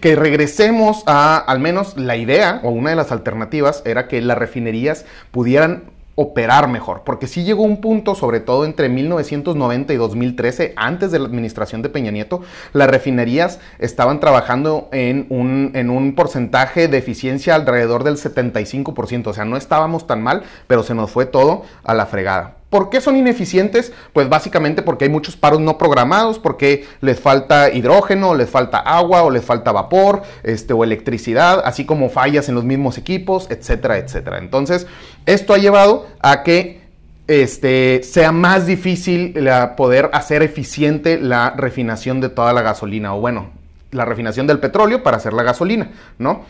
que 0.00 0.16
regresemos 0.16 1.04
a 1.06 1.36
al 1.36 1.60
menos 1.60 1.96
la 1.96 2.16
idea 2.16 2.60
o 2.64 2.70
una 2.70 2.90
de 2.90 2.96
las 2.96 3.12
alternativas 3.12 3.82
era 3.84 4.08
que 4.08 4.20
las 4.20 4.36
refinerías 4.36 5.04
pudieran 5.30 5.84
operar 6.20 6.68
mejor, 6.68 7.00
porque 7.02 7.26
sí 7.26 7.44
llegó 7.44 7.62
un 7.62 7.80
punto, 7.80 8.14
sobre 8.14 8.40
todo 8.40 8.66
entre 8.66 8.90
1990 8.90 9.94
y 9.94 9.96
2013, 9.96 10.74
antes 10.76 11.10
de 11.10 11.18
la 11.18 11.24
administración 11.24 11.80
de 11.80 11.88
Peña 11.88 12.10
Nieto, 12.10 12.42
las 12.74 12.90
refinerías 12.90 13.58
estaban 13.78 14.20
trabajando 14.20 14.90
en 14.92 15.26
un, 15.30 15.72
en 15.74 15.88
un 15.88 16.14
porcentaje 16.14 16.88
de 16.88 16.98
eficiencia 16.98 17.54
alrededor 17.54 18.04
del 18.04 18.16
75%, 18.16 19.28
o 19.28 19.32
sea, 19.32 19.46
no 19.46 19.56
estábamos 19.56 20.06
tan 20.06 20.22
mal, 20.22 20.42
pero 20.66 20.82
se 20.82 20.94
nos 20.94 21.10
fue 21.10 21.24
todo 21.24 21.64
a 21.84 21.94
la 21.94 22.04
fregada. 22.04 22.59
¿Por 22.70 22.88
qué 22.88 23.00
son 23.00 23.16
ineficientes? 23.16 23.92
Pues 24.12 24.28
básicamente 24.28 24.82
porque 24.82 25.04
hay 25.04 25.10
muchos 25.10 25.36
paros 25.36 25.60
no 25.60 25.76
programados, 25.76 26.38
porque 26.38 26.86
les 27.00 27.18
falta 27.18 27.68
hidrógeno, 27.70 28.36
les 28.36 28.48
falta 28.48 28.78
agua 28.78 29.24
o 29.24 29.30
les 29.30 29.44
falta 29.44 29.72
vapor 29.72 30.22
este, 30.44 30.72
o 30.72 30.84
electricidad, 30.84 31.62
así 31.64 31.84
como 31.84 32.08
fallas 32.08 32.48
en 32.48 32.54
los 32.54 32.64
mismos 32.64 32.96
equipos, 32.96 33.50
etcétera, 33.50 33.98
etcétera. 33.98 34.38
Entonces, 34.38 34.86
esto 35.26 35.52
ha 35.52 35.58
llevado 35.58 36.06
a 36.20 36.44
que 36.44 36.80
este, 37.26 38.02
sea 38.04 38.30
más 38.30 38.66
difícil 38.66 39.34
poder 39.76 40.08
hacer 40.12 40.42
eficiente 40.42 41.18
la 41.18 41.50
refinación 41.50 42.20
de 42.20 42.28
toda 42.28 42.52
la 42.52 42.62
gasolina, 42.62 43.14
o 43.14 43.20
bueno, 43.20 43.50
la 43.90 44.04
refinación 44.04 44.46
del 44.46 44.60
petróleo 44.60 45.02
para 45.02 45.16
hacer 45.16 45.32
la 45.32 45.42
gasolina, 45.42 45.90
¿no? 46.18 46.44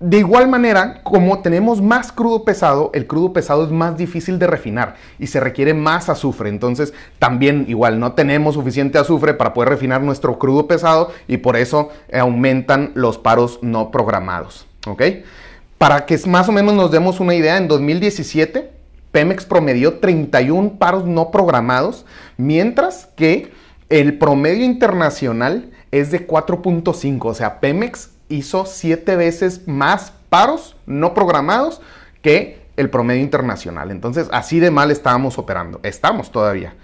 De 0.00 0.16
igual 0.16 0.48
manera, 0.48 1.02
como 1.02 1.40
tenemos 1.40 1.82
más 1.82 2.10
crudo 2.10 2.42
pesado, 2.42 2.90
el 2.94 3.06
crudo 3.06 3.34
pesado 3.34 3.64
es 3.64 3.70
más 3.70 3.98
difícil 3.98 4.38
de 4.38 4.46
refinar 4.46 4.94
y 5.18 5.26
se 5.26 5.40
requiere 5.40 5.74
más 5.74 6.08
azufre. 6.08 6.48
Entonces, 6.48 6.94
también 7.18 7.66
igual 7.68 8.00
no 8.00 8.12
tenemos 8.12 8.54
suficiente 8.54 8.96
azufre 8.98 9.34
para 9.34 9.52
poder 9.52 9.68
refinar 9.68 10.00
nuestro 10.00 10.38
crudo 10.38 10.66
pesado 10.66 11.12
y 11.28 11.36
por 11.36 11.56
eso 11.56 11.90
aumentan 12.12 12.92
los 12.94 13.18
paros 13.18 13.58
no 13.60 13.90
programados. 13.90 14.66
¿Ok? 14.86 15.02
Para 15.76 16.06
que 16.06 16.18
más 16.26 16.48
o 16.48 16.52
menos 16.52 16.72
nos 16.72 16.90
demos 16.90 17.20
una 17.20 17.34
idea, 17.34 17.58
en 17.58 17.68
2017 17.68 18.80
Pemex 19.12 19.44
promedió 19.44 19.98
31 19.98 20.78
paros 20.78 21.04
no 21.04 21.30
programados, 21.30 22.06
mientras 22.36 23.06
que 23.16 23.52
el 23.88 24.18
promedio 24.18 24.64
internacional 24.64 25.70
es 25.90 26.10
de 26.10 26.26
4.5. 26.26 27.18
O 27.24 27.34
sea, 27.34 27.60
Pemex 27.60 28.10
hizo 28.30 28.64
siete 28.64 29.16
veces 29.16 29.68
más 29.68 30.12
paros 30.30 30.76
no 30.86 31.12
programados 31.12 31.82
que 32.22 32.60
el 32.76 32.88
promedio 32.88 33.20
internacional. 33.20 33.90
Entonces, 33.90 34.28
así 34.32 34.58
de 34.58 34.70
mal 34.70 34.90
estábamos 34.90 35.38
operando. 35.38 35.80
Estamos 35.82 36.32
todavía. 36.32 36.74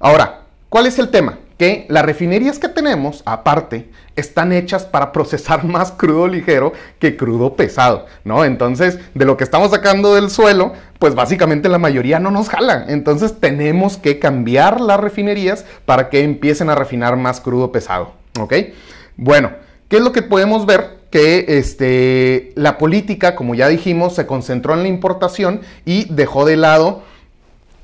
Ahora, 0.00 0.42
¿cuál 0.70 0.86
es 0.86 0.98
el 0.98 1.10
tema? 1.10 1.38
Que 1.58 1.86
las 1.88 2.04
refinerías 2.04 2.58
que 2.58 2.68
tenemos, 2.68 3.22
aparte, 3.26 3.90
están 4.16 4.52
hechas 4.52 4.84
para 4.84 5.12
procesar 5.12 5.64
más 5.64 5.92
crudo 5.92 6.26
ligero 6.28 6.72
que 6.98 7.16
crudo 7.16 7.54
pesado, 7.54 8.06
¿no? 8.24 8.44
Entonces, 8.44 8.98
de 9.14 9.24
lo 9.24 9.36
que 9.36 9.44
estamos 9.44 9.70
sacando 9.70 10.14
del 10.14 10.30
suelo, 10.30 10.72
pues 10.98 11.14
básicamente 11.14 11.68
la 11.68 11.78
mayoría 11.78 12.18
no 12.18 12.30
nos 12.30 12.48
jala. 12.48 12.86
Entonces, 12.88 13.40
tenemos 13.40 13.98
que 13.98 14.18
cambiar 14.18 14.80
las 14.80 15.00
refinerías 15.00 15.64
para 15.84 16.08
que 16.08 16.22
empiecen 16.22 16.70
a 16.70 16.74
refinar 16.74 17.16
más 17.16 17.40
crudo 17.40 17.70
pesado, 17.70 18.14
¿ok? 18.38 18.54
Bueno, 19.16 19.50
¿Qué 19.88 19.96
es 19.96 20.02
lo 20.02 20.12
que 20.12 20.22
podemos 20.22 20.66
ver? 20.66 20.98
Que 21.10 21.44
este, 21.58 22.52
la 22.56 22.78
política, 22.78 23.36
como 23.36 23.54
ya 23.54 23.68
dijimos, 23.68 24.14
se 24.14 24.26
concentró 24.26 24.74
en 24.74 24.82
la 24.82 24.88
importación 24.88 25.60
y 25.84 26.06
dejó 26.12 26.44
de 26.44 26.56
lado 26.56 27.02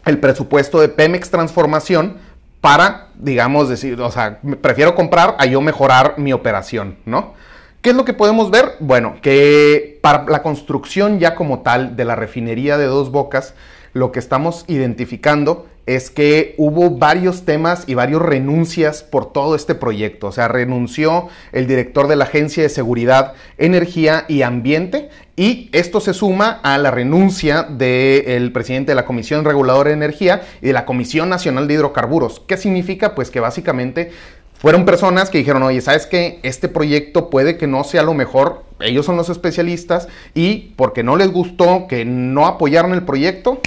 el 0.06 0.18
presupuesto 0.18 0.80
de 0.80 0.88
Pemex 0.88 1.30
Transformación 1.30 2.16
para, 2.60 3.08
digamos, 3.14 3.68
decir, 3.68 4.00
o 4.00 4.10
sea, 4.10 4.40
prefiero 4.60 4.94
comprar 4.94 5.36
a 5.38 5.46
yo 5.46 5.60
mejorar 5.60 6.14
mi 6.18 6.32
operación, 6.32 6.96
¿no? 7.06 7.34
¿Qué 7.80 7.90
es 7.90 7.96
lo 7.96 8.04
que 8.04 8.12
podemos 8.12 8.50
ver? 8.50 8.72
Bueno, 8.80 9.16
que 9.22 9.98
para 10.02 10.24
la 10.24 10.42
construcción 10.42 11.18
ya 11.18 11.34
como 11.34 11.60
tal 11.60 11.96
de 11.96 12.04
la 12.04 12.14
refinería 12.14 12.76
de 12.76 12.84
dos 12.84 13.10
bocas, 13.10 13.54
lo 13.94 14.12
que 14.12 14.18
estamos 14.18 14.64
identificando 14.68 15.66
es 15.96 16.09
que 16.09 16.55
hubo 16.57 16.90
varios 16.90 17.44
temas 17.44 17.83
y 17.88 17.94
varios 17.94 18.22
renuncias 18.22 19.03
por 19.03 19.33
todo 19.33 19.57
este 19.57 19.74
proyecto. 19.74 20.29
O 20.29 20.33
sea, 20.33 20.46
renunció 20.46 21.26
el 21.50 21.66
director 21.66 22.07
de 22.07 22.14
la 22.14 22.26
Agencia 22.26 22.62
de 22.62 22.68
Seguridad, 22.68 23.33
Energía 23.59 24.24
y 24.29 24.42
Ambiente 24.42 25.09
y 25.35 25.68
esto 25.72 25.98
se 26.00 26.14
suma 26.14 26.61
a 26.62 26.79
la 26.79 26.92
renuncia 26.92 27.64
del 27.64 28.53
presidente 28.53 28.92
de 28.92 28.96
la 28.96 29.05
Comisión 29.05 29.44
Reguladora 29.44 29.88
de 29.88 29.96
Energía 29.96 30.42
y 30.62 30.68
de 30.68 30.72
la 30.72 30.85
Comisión 30.85 31.29
Nacional 31.29 31.66
de 31.66 31.74
Hidrocarburos. 31.74 32.38
¿Qué 32.46 32.57
significa? 32.57 33.16
Pues 33.16 33.31
que 33.33 33.40
básicamente 33.40 34.12
fueron 34.61 34.85
personas 34.85 35.29
que 35.29 35.38
dijeron, 35.38 35.64
oye, 35.64 35.81
¿sabes 35.81 36.07
qué? 36.07 36.38
Este 36.44 36.68
proyecto 36.68 37.31
puede 37.31 37.57
que 37.57 37.66
no 37.66 37.83
sea 37.83 38.05
lo 38.05 38.14
mejor, 38.14 38.62
ellos 38.79 39.07
son 39.07 39.16
los 39.16 39.29
especialistas 39.29 40.07
y 40.35 40.72
porque 40.76 41.03
no 41.03 41.16
les 41.16 41.33
gustó 41.33 41.87
que 41.88 42.05
no 42.05 42.46
apoyaron 42.46 42.92
el 42.92 43.03
proyecto, 43.03 43.61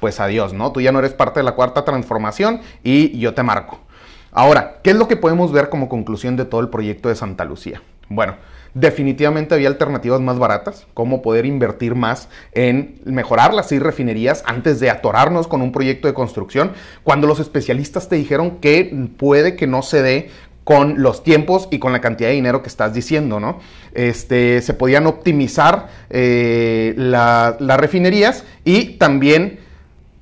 pues 0.00 0.20
adiós, 0.20 0.52
¿no? 0.52 0.72
Tú 0.72 0.80
ya 0.80 0.92
no 0.92 0.98
eres 0.98 1.14
parte 1.14 1.40
de 1.40 1.44
la 1.44 1.52
cuarta 1.52 1.84
transformación 1.84 2.60
y 2.82 3.18
yo 3.18 3.34
te 3.34 3.42
marco. 3.42 3.80
Ahora, 4.32 4.80
¿qué 4.82 4.90
es 4.90 4.96
lo 4.96 5.08
que 5.08 5.16
podemos 5.16 5.52
ver 5.52 5.68
como 5.68 5.88
conclusión 5.88 6.36
de 6.36 6.44
todo 6.44 6.60
el 6.60 6.68
proyecto 6.68 7.08
de 7.08 7.14
Santa 7.14 7.44
Lucía? 7.44 7.80
Bueno, 8.08 8.36
definitivamente 8.74 9.54
había 9.54 9.68
alternativas 9.68 10.20
más 10.20 10.38
baratas, 10.38 10.86
como 10.92 11.22
poder 11.22 11.46
invertir 11.46 11.94
más 11.94 12.28
en 12.52 13.00
mejorar 13.04 13.54
las 13.54 13.68
seis 13.68 13.82
refinerías 13.82 14.44
antes 14.46 14.78
de 14.78 14.90
atorarnos 14.90 15.48
con 15.48 15.62
un 15.62 15.72
proyecto 15.72 16.06
de 16.06 16.14
construcción, 16.14 16.72
cuando 17.02 17.26
los 17.26 17.40
especialistas 17.40 18.08
te 18.08 18.16
dijeron 18.16 18.58
que 18.58 19.08
puede 19.16 19.56
que 19.56 19.66
no 19.66 19.80
se 19.80 20.02
dé 20.02 20.30
con 20.64 21.00
los 21.00 21.22
tiempos 21.22 21.68
y 21.70 21.78
con 21.78 21.92
la 21.92 22.00
cantidad 22.00 22.28
de 22.28 22.34
dinero 22.34 22.60
que 22.60 22.68
estás 22.68 22.92
diciendo, 22.92 23.40
¿no? 23.40 23.60
Este, 23.94 24.60
se 24.60 24.74
podían 24.74 25.06
optimizar 25.06 25.88
eh, 26.10 26.92
las 26.96 27.80
refinerías 27.80 28.44
y 28.64 28.98
también 28.98 29.60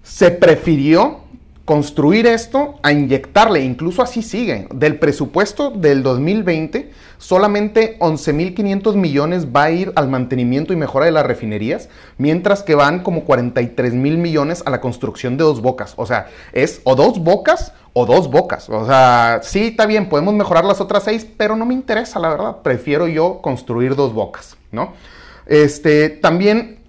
se 0.04 0.30
prefirió 0.30 1.24
construir 1.64 2.26
esto 2.26 2.74
a 2.82 2.92
inyectarle, 2.92 3.60
incluso 3.62 4.02
así 4.02 4.22
sigue. 4.22 4.68
Del 4.72 4.98
presupuesto 4.98 5.70
del 5.70 6.02
2020, 6.02 6.92
solamente 7.16 7.98
11.500 8.00 8.96
millones 8.96 9.46
va 9.46 9.64
a 9.64 9.70
ir 9.70 9.92
al 9.96 10.08
mantenimiento 10.08 10.74
y 10.74 10.76
mejora 10.76 11.06
de 11.06 11.12
las 11.12 11.24
refinerías, 11.24 11.88
mientras 12.18 12.62
que 12.62 12.74
van 12.74 13.02
como 13.02 13.24
43 13.24 13.94
mil 13.94 14.18
millones 14.18 14.62
a 14.66 14.70
la 14.70 14.82
construcción 14.82 15.38
de 15.38 15.44
dos 15.44 15.62
bocas. 15.62 15.94
O 15.96 16.04
sea, 16.04 16.26
es 16.52 16.82
o 16.84 16.96
dos 16.96 17.18
bocas 17.20 17.72
o 17.94 18.04
dos 18.04 18.30
bocas. 18.30 18.68
O 18.68 18.86
sea, 18.86 19.40
sí, 19.42 19.68
está 19.68 19.86
bien, 19.86 20.10
podemos 20.10 20.34
mejorar 20.34 20.66
las 20.66 20.82
otras 20.82 21.04
seis, 21.04 21.26
pero 21.36 21.56
no 21.56 21.64
me 21.64 21.72
interesa, 21.72 22.18
la 22.18 22.28
verdad. 22.28 22.56
Prefiero 22.62 23.08
yo 23.08 23.40
construir 23.40 23.96
dos 23.96 24.12
bocas, 24.12 24.58
¿no? 24.70 24.92
Este, 25.46 26.10
también 26.10 26.83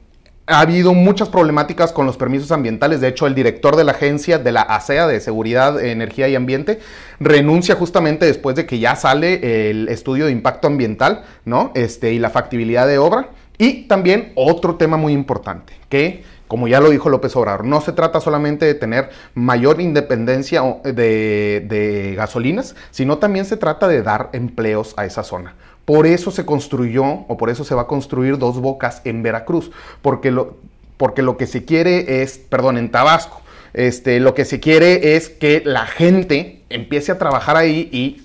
ha 0.48 0.60
habido 0.60 0.94
muchas 0.94 1.30
problemáticas 1.30 1.92
con 1.92 2.06
los 2.06 2.18
permisos 2.18 2.52
ambientales. 2.52 3.02
De 3.02 3.08
hecho, 3.08 3.26
el 3.26 3.34
director 3.34 3.76
de 3.76 3.84
la 3.84 3.94
agencia 3.94 4.38
de 4.38 4.52
la 4.52 4.62
ASEA, 4.62 5.08
de 5.08 5.20
Seguridad, 5.20 5.84
Energía 5.84 6.28
y 6.28 6.36
Ambiente, 6.36 6.80
renuncia 7.20 7.76
justamente 7.76 8.26
después 8.26 8.56
de 8.56 8.66
que 8.66 8.80
ya 8.80 8.96
sale 8.96 9.70
el 9.70 9.90
estudio 9.90 10.28
de 10.28 10.32
impacto 10.32 10.68
ambiental, 10.68 11.24
¿no? 11.46 11.72
Este, 11.74 12.14
y 12.14 12.20
la 12.20 12.30
factibilidad 12.30 12.88
de 12.88 13.00
obra. 13.00 13.30
Y 13.58 13.84
también 13.84 14.34
otro 14.36 14.76
tema 14.76 14.98
muy 14.98 15.14
importante, 15.14 15.74
que, 15.90 16.24
como 16.48 16.68
ya 16.68 16.80
lo 16.80 16.90
dijo 16.90 17.10
López 17.10 17.36
Obrador, 17.36 17.66
no 17.66 17.82
se 17.82 17.94
trata 17.94 18.20
solamente 18.20 18.66
de 18.66 18.76
tener 18.76 19.10
mayor 19.34 19.82
independencia 19.82 20.62
de, 20.84 21.66
de 21.66 22.14
gasolinas, 22.16 22.76
sino 22.92 23.18
también 23.18 23.46
se 23.46 23.58
trata 23.58 23.88
de 23.88 24.04
dar 24.04 24.30
empleos 24.34 24.94
a 24.98 25.06
esa 25.06 25.24
zona. 25.24 25.56
Por 25.86 26.08
eso 26.08 26.32
se 26.32 26.46
construyó 26.46 27.06
o 27.06 27.38
por 27.38 27.50
eso 27.50 27.64
se 27.64 27.76
va 27.76 27.84
a 27.84 27.88
construir 27.88 28.38
dos 28.38 28.60
bocas 28.60 29.02
en 29.06 29.24
Veracruz, 29.24 29.72
porque 30.02 30.32
lo, 30.32 30.58
porque 30.98 31.22
lo 31.22 31.38
que 31.38 31.48
se 31.48 31.64
quiere 31.64 32.22
es, 32.22 32.38
perdón, 32.38 32.78
en 32.78 32.90
Tabasco, 32.90 33.42
este, 33.74 34.20
lo 34.20 34.34
que 34.34 34.46
se 34.46 34.60
quiere 34.60 35.16
es 35.16 35.30
que 35.30 35.62
la 35.66 35.86
gente 35.86 36.64
empiece 36.70 37.12
a 37.12 37.18
trabajar 37.18 37.58
ahí 37.58 37.90
y 37.92 38.24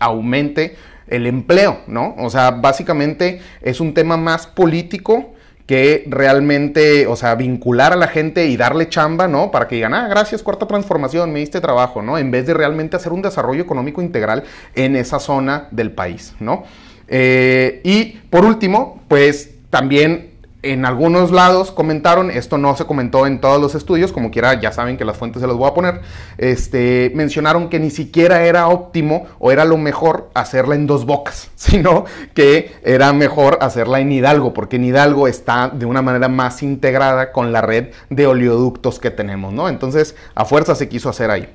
aumente 0.00 0.76
el 1.06 1.26
empleo, 1.26 1.80
¿no? 1.86 2.14
O 2.18 2.30
sea, 2.30 2.50
básicamente 2.50 3.40
es 3.62 3.80
un 3.80 3.94
tema 3.94 4.16
más 4.16 4.46
político 4.46 5.34
que 5.66 6.04
realmente, 6.08 7.06
o 7.06 7.14
sea, 7.14 7.34
vincular 7.34 7.92
a 7.92 7.96
la 7.96 8.08
gente 8.08 8.46
y 8.46 8.56
darle 8.56 8.88
chamba, 8.88 9.28
¿no? 9.28 9.50
Para 9.50 9.68
que 9.68 9.74
digan, 9.74 9.92
ah, 9.92 10.08
gracias, 10.08 10.42
cuarta 10.42 10.66
transformación, 10.66 11.30
me 11.30 11.40
diste 11.40 11.60
trabajo, 11.60 12.00
¿no? 12.00 12.16
En 12.16 12.30
vez 12.30 12.46
de 12.46 12.54
realmente 12.54 12.96
hacer 12.96 13.12
un 13.12 13.20
desarrollo 13.20 13.62
económico 13.62 14.00
integral 14.00 14.44
en 14.74 14.96
esa 14.96 15.20
zona 15.20 15.68
del 15.70 15.92
país, 15.92 16.34
¿no? 16.40 16.64
Eh, 17.08 17.80
y 17.84 18.18
por 18.30 18.44
último, 18.44 19.02
pues 19.08 19.50
también 19.70 20.28
en 20.62 20.84
algunos 20.84 21.30
lados 21.30 21.70
comentaron, 21.70 22.30
esto 22.30 22.58
no 22.58 22.76
se 22.76 22.84
comentó 22.84 23.26
en 23.26 23.40
todos 23.40 23.60
los 23.60 23.74
estudios, 23.74 24.12
como 24.12 24.30
quiera, 24.30 24.60
ya 24.60 24.72
saben 24.72 24.96
que 24.96 25.04
las 25.04 25.16
fuentes 25.16 25.40
se 25.40 25.46
las 25.46 25.56
voy 25.56 25.68
a 25.70 25.74
poner, 25.74 26.00
este, 26.36 27.12
mencionaron 27.14 27.68
que 27.68 27.78
ni 27.78 27.90
siquiera 27.90 28.44
era 28.44 28.66
óptimo 28.68 29.26
o 29.38 29.52
era 29.52 29.64
lo 29.64 29.78
mejor 29.78 30.30
hacerla 30.34 30.74
en 30.74 30.86
dos 30.86 31.06
bocas, 31.06 31.50
sino 31.54 32.06
que 32.34 32.72
era 32.82 33.12
mejor 33.12 33.58
hacerla 33.60 34.00
en 34.00 34.10
Hidalgo, 34.10 34.52
porque 34.52 34.76
en 34.76 34.84
Hidalgo 34.84 35.28
está 35.28 35.68
de 35.68 35.86
una 35.86 36.02
manera 36.02 36.28
más 36.28 36.62
integrada 36.62 37.30
con 37.30 37.52
la 37.52 37.60
red 37.60 37.90
de 38.10 38.26
oleoductos 38.26 38.98
que 38.98 39.10
tenemos, 39.10 39.52
¿no? 39.52 39.68
Entonces, 39.68 40.16
a 40.34 40.44
fuerza 40.44 40.74
se 40.74 40.88
quiso 40.88 41.08
hacer 41.08 41.30
ahí. 41.30 41.48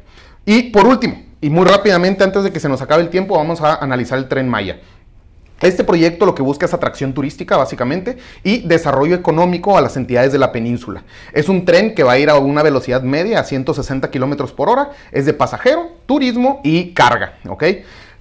Y 0.45 0.71
por 0.71 0.87
último, 0.87 1.21
y 1.41 1.49
muy 1.49 1.65
rápidamente 1.65 2.23
antes 2.23 2.43
de 2.43 2.53
que 2.53 2.59
se 2.61 2.69
nos 2.69 2.81
acabe 2.81 3.03
el 3.03 3.09
tiempo, 3.09 3.35
vamos 3.35 3.59
a 3.59 3.75
analizar 3.75 4.17
el 4.17 4.29
tren 4.29 4.47
Maya. 4.47 4.79
Este 5.63 5.85
proyecto 5.85 6.25
lo 6.25 6.35
que 6.35 6.41
busca 6.41 6.65
es 6.65 6.73
atracción 6.73 7.13
turística, 7.13 7.55
básicamente, 7.55 8.17
y 8.43 8.67
desarrollo 8.67 9.15
económico 9.15 9.77
a 9.77 9.81
las 9.81 9.95
entidades 9.95 10.33
de 10.33 10.37
la 10.37 10.51
península. 10.51 11.03
Es 11.31 11.47
un 11.47 11.63
tren 11.63 11.95
que 11.95 12.03
va 12.03 12.11
a 12.11 12.19
ir 12.19 12.29
a 12.29 12.37
una 12.37 12.63
velocidad 12.63 13.01
media, 13.01 13.39
a 13.39 13.45
160 13.45 14.11
kilómetros 14.11 14.51
por 14.51 14.67
hora. 14.67 14.91
Es 15.13 15.25
de 15.25 15.33
pasajero, 15.33 15.93
turismo 16.05 16.59
y 16.65 16.93
carga, 16.93 17.35
¿ok? 17.47 17.63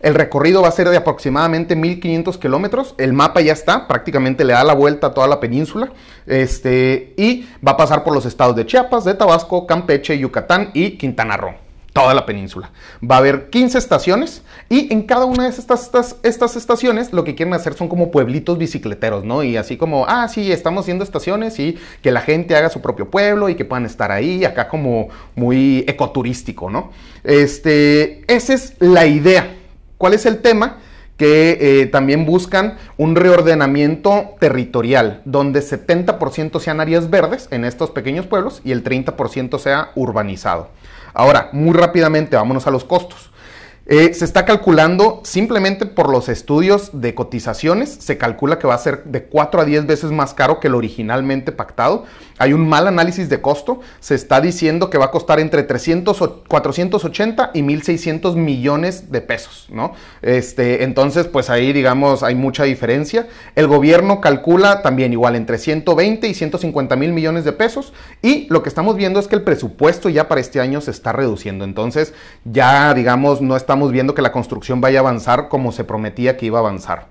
El 0.00 0.14
recorrido 0.14 0.62
va 0.62 0.68
a 0.68 0.72
ser 0.72 0.88
de 0.88 0.96
aproximadamente 0.96 1.74
1500 1.74 2.38
kilómetros. 2.38 2.94
El 2.96 3.12
mapa 3.12 3.40
ya 3.40 3.52
está, 3.52 3.88
prácticamente 3.88 4.44
le 4.44 4.52
da 4.52 4.62
la 4.62 4.74
vuelta 4.74 5.08
a 5.08 5.14
toda 5.14 5.26
la 5.26 5.40
península. 5.40 5.90
Este, 6.26 7.12
y 7.16 7.48
va 7.66 7.72
a 7.72 7.76
pasar 7.76 8.04
por 8.04 8.14
los 8.14 8.24
estados 8.24 8.54
de 8.54 8.66
Chiapas, 8.66 9.04
de 9.04 9.14
Tabasco, 9.14 9.66
Campeche, 9.66 10.16
Yucatán 10.16 10.70
y 10.74 10.92
Quintana 10.92 11.36
Roo 11.36 11.71
toda 11.92 12.14
la 12.14 12.24
península. 12.24 12.70
Va 13.08 13.16
a 13.16 13.18
haber 13.18 13.50
15 13.50 13.78
estaciones 13.78 14.42
y 14.68 14.92
en 14.92 15.02
cada 15.02 15.26
una 15.26 15.44
de 15.44 15.50
estas, 15.50 15.82
estas, 15.84 16.16
estas, 16.22 16.56
estaciones 16.56 17.12
lo 17.12 17.24
que 17.24 17.34
quieren 17.34 17.54
hacer 17.54 17.74
son 17.74 17.88
como 17.88 18.10
pueblitos 18.10 18.58
bicicleteros, 18.58 19.24
¿no? 19.24 19.42
Y 19.42 19.56
así 19.56 19.76
como, 19.76 20.06
ah, 20.08 20.26
sí, 20.28 20.50
estamos 20.50 20.84
haciendo 20.84 21.04
estaciones 21.04 21.58
y 21.58 21.78
que 22.00 22.10
la 22.10 22.22
gente 22.22 22.56
haga 22.56 22.70
su 22.70 22.80
propio 22.80 23.10
pueblo 23.10 23.48
y 23.48 23.54
que 23.54 23.64
puedan 23.64 23.84
estar 23.84 24.10
ahí, 24.10 24.44
acá 24.44 24.68
como 24.68 25.08
muy 25.34 25.84
ecoturístico, 25.86 26.70
¿no? 26.70 26.92
Este, 27.24 28.24
esa 28.32 28.54
es 28.54 28.74
la 28.78 29.06
idea. 29.06 29.54
¿Cuál 29.98 30.14
es 30.14 30.26
el 30.26 30.40
tema? 30.40 30.78
que 31.18 31.58
eh, 31.82 31.86
también 31.86 32.26
buscan 32.26 32.78
un 32.96 33.14
reordenamiento 33.14 34.34
territorial, 34.40 35.20
donde 35.24 35.60
70% 35.60 36.58
sean 36.58 36.80
áreas 36.80 37.10
verdes 37.10 37.46
en 37.52 37.64
estos 37.64 37.90
pequeños 37.90 38.26
pueblos 38.26 38.60
y 38.64 38.72
el 38.72 38.82
30% 38.82 39.58
sea 39.60 39.92
urbanizado. 39.94 40.70
Ahora, 41.14 41.50
muy 41.52 41.74
rápidamente, 41.74 42.36
vámonos 42.36 42.66
a 42.66 42.70
los 42.70 42.84
costos. 42.84 43.31
Eh, 43.94 44.14
se 44.14 44.24
está 44.24 44.46
calculando 44.46 45.20
simplemente 45.22 45.84
por 45.84 46.08
los 46.08 46.30
estudios 46.30 46.98
de 46.98 47.14
cotizaciones, 47.14 47.90
se 47.90 48.16
calcula 48.16 48.58
que 48.58 48.66
va 48.66 48.72
a 48.72 48.78
ser 48.78 49.04
de 49.04 49.24
4 49.24 49.60
a 49.60 49.64
10 49.66 49.84
veces 49.84 50.12
más 50.12 50.32
caro 50.32 50.60
que 50.60 50.70
lo 50.70 50.78
originalmente 50.78 51.52
pactado. 51.52 52.06
Hay 52.38 52.54
un 52.54 52.66
mal 52.66 52.88
análisis 52.88 53.28
de 53.28 53.42
costo, 53.42 53.80
se 54.00 54.14
está 54.14 54.40
diciendo 54.40 54.88
que 54.88 54.96
va 54.96 55.04
a 55.04 55.10
costar 55.10 55.40
entre 55.40 55.62
300, 55.62 56.16
480 56.48 57.50
y 57.52 57.60
1.600 57.60 58.34
millones 58.34 59.12
de 59.12 59.20
pesos, 59.20 59.66
¿no? 59.70 59.92
Este, 60.22 60.84
entonces, 60.84 61.26
pues 61.26 61.50
ahí, 61.50 61.74
digamos, 61.74 62.22
hay 62.22 62.34
mucha 62.34 62.64
diferencia. 62.64 63.28
El 63.56 63.66
gobierno 63.66 64.22
calcula 64.22 64.80
también 64.80 65.12
igual 65.12 65.36
entre 65.36 65.58
120 65.58 66.26
y 66.28 66.32
150 66.32 66.96
mil 66.96 67.12
millones 67.12 67.44
de 67.44 67.52
pesos 67.52 67.92
y 68.22 68.46
lo 68.48 68.62
que 68.62 68.70
estamos 68.70 68.96
viendo 68.96 69.20
es 69.20 69.28
que 69.28 69.36
el 69.36 69.42
presupuesto 69.42 70.08
ya 70.08 70.28
para 70.28 70.40
este 70.40 70.60
año 70.60 70.80
se 70.80 70.92
está 70.92 71.12
reduciendo. 71.12 71.66
Entonces, 71.66 72.14
ya, 72.44 72.94
digamos, 72.94 73.42
no 73.42 73.54
estamos 73.54 73.81
viendo 73.90 74.14
que 74.14 74.22
la 74.22 74.30
construcción 74.30 74.80
vaya 74.80 74.98
a 74.98 75.00
avanzar 75.00 75.48
como 75.48 75.72
se 75.72 75.82
prometía 75.82 76.36
que 76.36 76.46
iba 76.46 76.58
a 76.58 76.60
avanzar. 76.60 77.08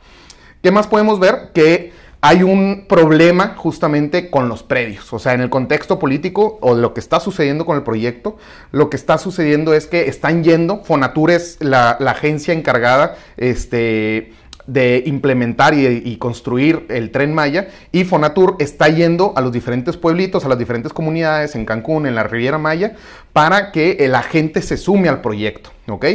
¿Qué 0.62 0.72
más 0.72 0.88
podemos 0.88 1.20
ver? 1.20 1.52
Que 1.54 1.92
hay 2.22 2.44
un 2.44 2.86
problema 2.88 3.56
justamente 3.58 4.30
con 4.30 4.48
los 4.48 4.62
predios. 4.62 5.12
O 5.12 5.18
sea, 5.18 5.34
en 5.34 5.42
el 5.42 5.50
contexto 5.50 5.98
político 5.98 6.60
o 6.62 6.76
lo 6.76 6.94
que 6.94 7.00
está 7.00 7.20
sucediendo 7.20 7.66
con 7.66 7.76
el 7.76 7.84
proyecto, 7.84 8.38
lo 8.72 8.92
que 8.92 8.96
está 8.96 9.18
sucediendo 9.18 9.74
es 9.74 9.88
que 9.88 10.08
están 10.08 10.44
yendo, 10.44 10.84
Fonatur 10.84 11.32
es 11.32 11.58
la, 11.62 11.90
agencia 11.92 12.54
encargada 12.54 13.16
este, 13.38 14.34
de 14.68 15.02
implementar 15.08 15.74
y, 15.74 16.16
construir 16.18 16.86
el 16.90 17.10
tren 17.10 17.34
Maya 17.34 17.70
y 17.92 18.04
Fonatur 18.04 18.56
está 18.60 18.90
yendo 18.90 19.34
a 19.36 19.42
los 19.42 19.52
diferentes 19.52 19.98
pueblitos, 19.98 20.46
a 20.46 20.50
las 20.50 20.60
diferentes 20.60 20.94
comunidades 20.94 21.56
en 21.56 21.66
Cancún, 21.66 22.06
en 22.06 22.14
la 22.14 22.24
Riviera 22.24 22.60
Maya, 22.60 22.96
para 23.34 23.72
que 23.72 23.98
la 24.08 24.22
gente 24.22 24.62
se 24.62 24.78
sume 24.78 25.10
al 25.10 25.22
proyecto, 25.22 25.72
¿ok? 25.88 26.06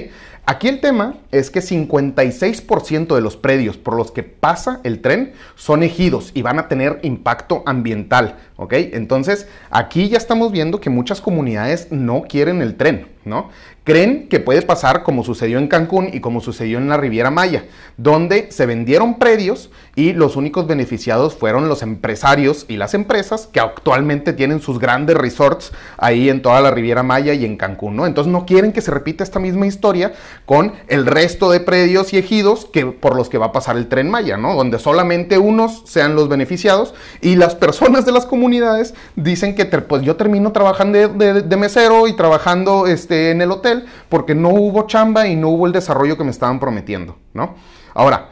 Aquí 0.48 0.68
el 0.68 0.80
tema 0.80 1.16
es 1.32 1.50
que 1.50 1.58
56% 1.58 3.16
de 3.16 3.20
los 3.20 3.36
predios 3.36 3.76
por 3.76 3.96
los 3.96 4.12
que 4.12 4.22
pasa 4.22 4.80
el 4.84 5.00
tren 5.00 5.32
son 5.56 5.82
ejidos 5.82 6.30
y 6.34 6.42
van 6.42 6.60
a 6.60 6.68
tener 6.68 7.00
impacto 7.02 7.64
ambiental, 7.66 8.36
¿ok? 8.54 8.74
Entonces, 8.74 9.48
aquí 9.70 10.08
ya 10.08 10.18
estamos 10.18 10.52
viendo 10.52 10.80
que 10.80 10.88
muchas 10.88 11.20
comunidades 11.20 11.88
no 11.90 12.22
quieren 12.22 12.62
el 12.62 12.76
tren, 12.76 13.08
¿no? 13.24 13.50
Creen 13.86 14.26
que 14.28 14.40
puede 14.40 14.62
pasar 14.62 15.04
como 15.04 15.22
sucedió 15.22 15.58
en 15.58 15.68
Cancún 15.68 16.10
y 16.12 16.18
como 16.18 16.40
sucedió 16.40 16.78
en 16.78 16.88
la 16.88 16.96
Riviera 16.96 17.30
Maya, 17.30 17.66
donde 17.96 18.50
se 18.50 18.66
vendieron 18.66 19.20
predios 19.20 19.70
y 19.94 20.12
los 20.12 20.34
únicos 20.34 20.66
beneficiados 20.66 21.36
fueron 21.36 21.68
los 21.68 21.82
empresarios 21.82 22.66
y 22.66 22.78
las 22.78 22.94
empresas 22.94 23.46
que 23.46 23.60
actualmente 23.60 24.32
tienen 24.32 24.60
sus 24.60 24.80
grandes 24.80 25.16
resorts 25.16 25.72
ahí 25.98 26.28
en 26.28 26.42
toda 26.42 26.60
la 26.60 26.72
Riviera 26.72 27.04
Maya 27.04 27.32
y 27.32 27.44
en 27.44 27.56
Cancún, 27.56 27.94
¿no? 27.94 28.06
Entonces 28.06 28.32
no 28.32 28.44
quieren 28.44 28.72
que 28.72 28.80
se 28.80 28.90
repita 28.90 29.22
esta 29.22 29.38
misma 29.38 29.68
historia 29.68 30.14
con 30.46 30.72
el 30.88 31.06
resto 31.06 31.48
de 31.48 31.60
predios 31.60 32.12
y 32.12 32.18
ejidos 32.18 32.64
que, 32.64 32.86
por 32.86 33.14
los 33.14 33.28
que 33.28 33.38
va 33.38 33.46
a 33.46 33.52
pasar 33.52 33.76
el 33.76 33.86
tren 33.86 34.10
Maya, 34.10 34.36
¿no? 34.36 34.56
Donde 34.56 34.80
solamente 34.80 35.38
unos 35.38 35.84
sean 35.86 36.16
los 36.16 36.28
beneficiados 36.28 36.92
y 37.20 37.36
las 37.36 37.54
personas 37.54 38.04
de 38.04 38.10
las 38.10 38.26
comunidades 38.26 38.94
dicen 39.14 39.54
que 39.54 39.64
pues 39.66 40.02
yo 40.02 40.16
termino 40.16 40.50
trabajando 40.50 41.08
de, 41.08 41.42
de 41.42 41.56
mesero 41.56 42.08
y 42.08 42.16
trabajando 42.16 42.88
este, 42.88 43.30
en 43.30 43.42
el 43.42 43.52
hotel 43.52 43.75
porque 44.08 44.34
no 44.34 44.50
hubo 44.50 44.86
chamba 44.86 45.26
y 45.26 45.36
no 45.36 45.48
hubo 45.48 45.66
el 45.66 45.72
desarrollo 45.72 46.16
que 46.16 46.24
me 46.24 46.30
estaban 46.30 46.58
prometiendo, 46.60 47.16
¿no? 47.34 47.54
Ahora, 47.94 48.28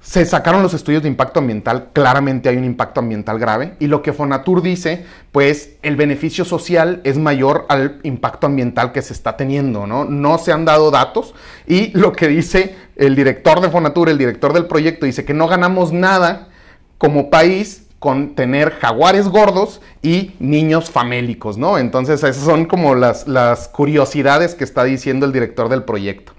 se 0.00 0.24
sacaron 0.24 0.62
los 0.62 0.74
estudios 0.74 1.02
de 1.02 1.08
impacto 1.08 1.40
ambiental, 1.40 1.88
claramente 1.92 2.48
hay 2.48 2.56
un 2.56 2.64
impacto 2.64 3.00
ambiental 3.00 3.38
grave, 3.38 3.74
y 3.78 3.88
lo 3.88 4.00
que 4.00 4.12
Fonatur 4.12 4.62
dice, 4.62 5.04
pues 5.32 5.76
el 5.82 5.96
beneficio 5.96 6.44
social 6.44 7.00
es 7.04 7.18
mayor 7.18 7.66
al 7.68 8.00
impacto 8.04 8.46
ambiental 8.46 8.92
que 8.92 9.02
se 9.02 9.12
está 9.12 9.36
teniendo, 9.36 9.86
¿no? 9.86 10.04
No 10.04 10.38
se 10.38 10.52
han 10.52 10.64
dado 10.64 10.90
datos, 10.90 11.34
y 11.66 11.90
lo 11.98 12.12
que 12.12 12.28
dice 12.28 12.74
el 12.96 13.16
director 13.16 13.60
de 13.60 13.70
Fonatur, 13.70 14.08
el 14.08 14.18
director 14.18 14.52
del 14.52 14.66
proyecto, 14.66 15.04
dice 15.04 15.24
que 15.24 15.34
no 15.34 15.46
ganamos 15.46 15.92
nada 15.92 16.48
como 16.96 17.28
país 17.28 17.87
con 17.98 18.34
tener 18.34 18.70
jaguares 18.70 19.28
gordos 19.28 19.80
y 20.02 20.32
niños 20.38 20.90
famélicos, 20.90 21.58
¿no? 21.58 21.78
Entonces 21.78 22.22
esas 22.22 22.44
son 22.44 22.66
como 22.66 22.94
las, 22.94 23.26
las 23.26 23.68
curiosidades 23.68 24.54
que 24.54 24.64
está 24.64 24.84
diciendo 24.84 25.26
el 25.26 25.32
director 25.32 25.68
del 25.68 25.82
proyecto. 25.82 26.32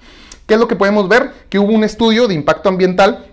¿Qué 0.46 0.54
es 0.56 0.60
lo 0.60 0.68
que 0.68 0.76
podemos 0.76 1.08
ver? 1.10 1.32
Que 1.50 1.60
hubo 1.60 1.74
un 1.74 1.84
estudio 1.84 2.28
de 2.28 2.34
impacto 2.34 2.70
ambiental 2.70 3.26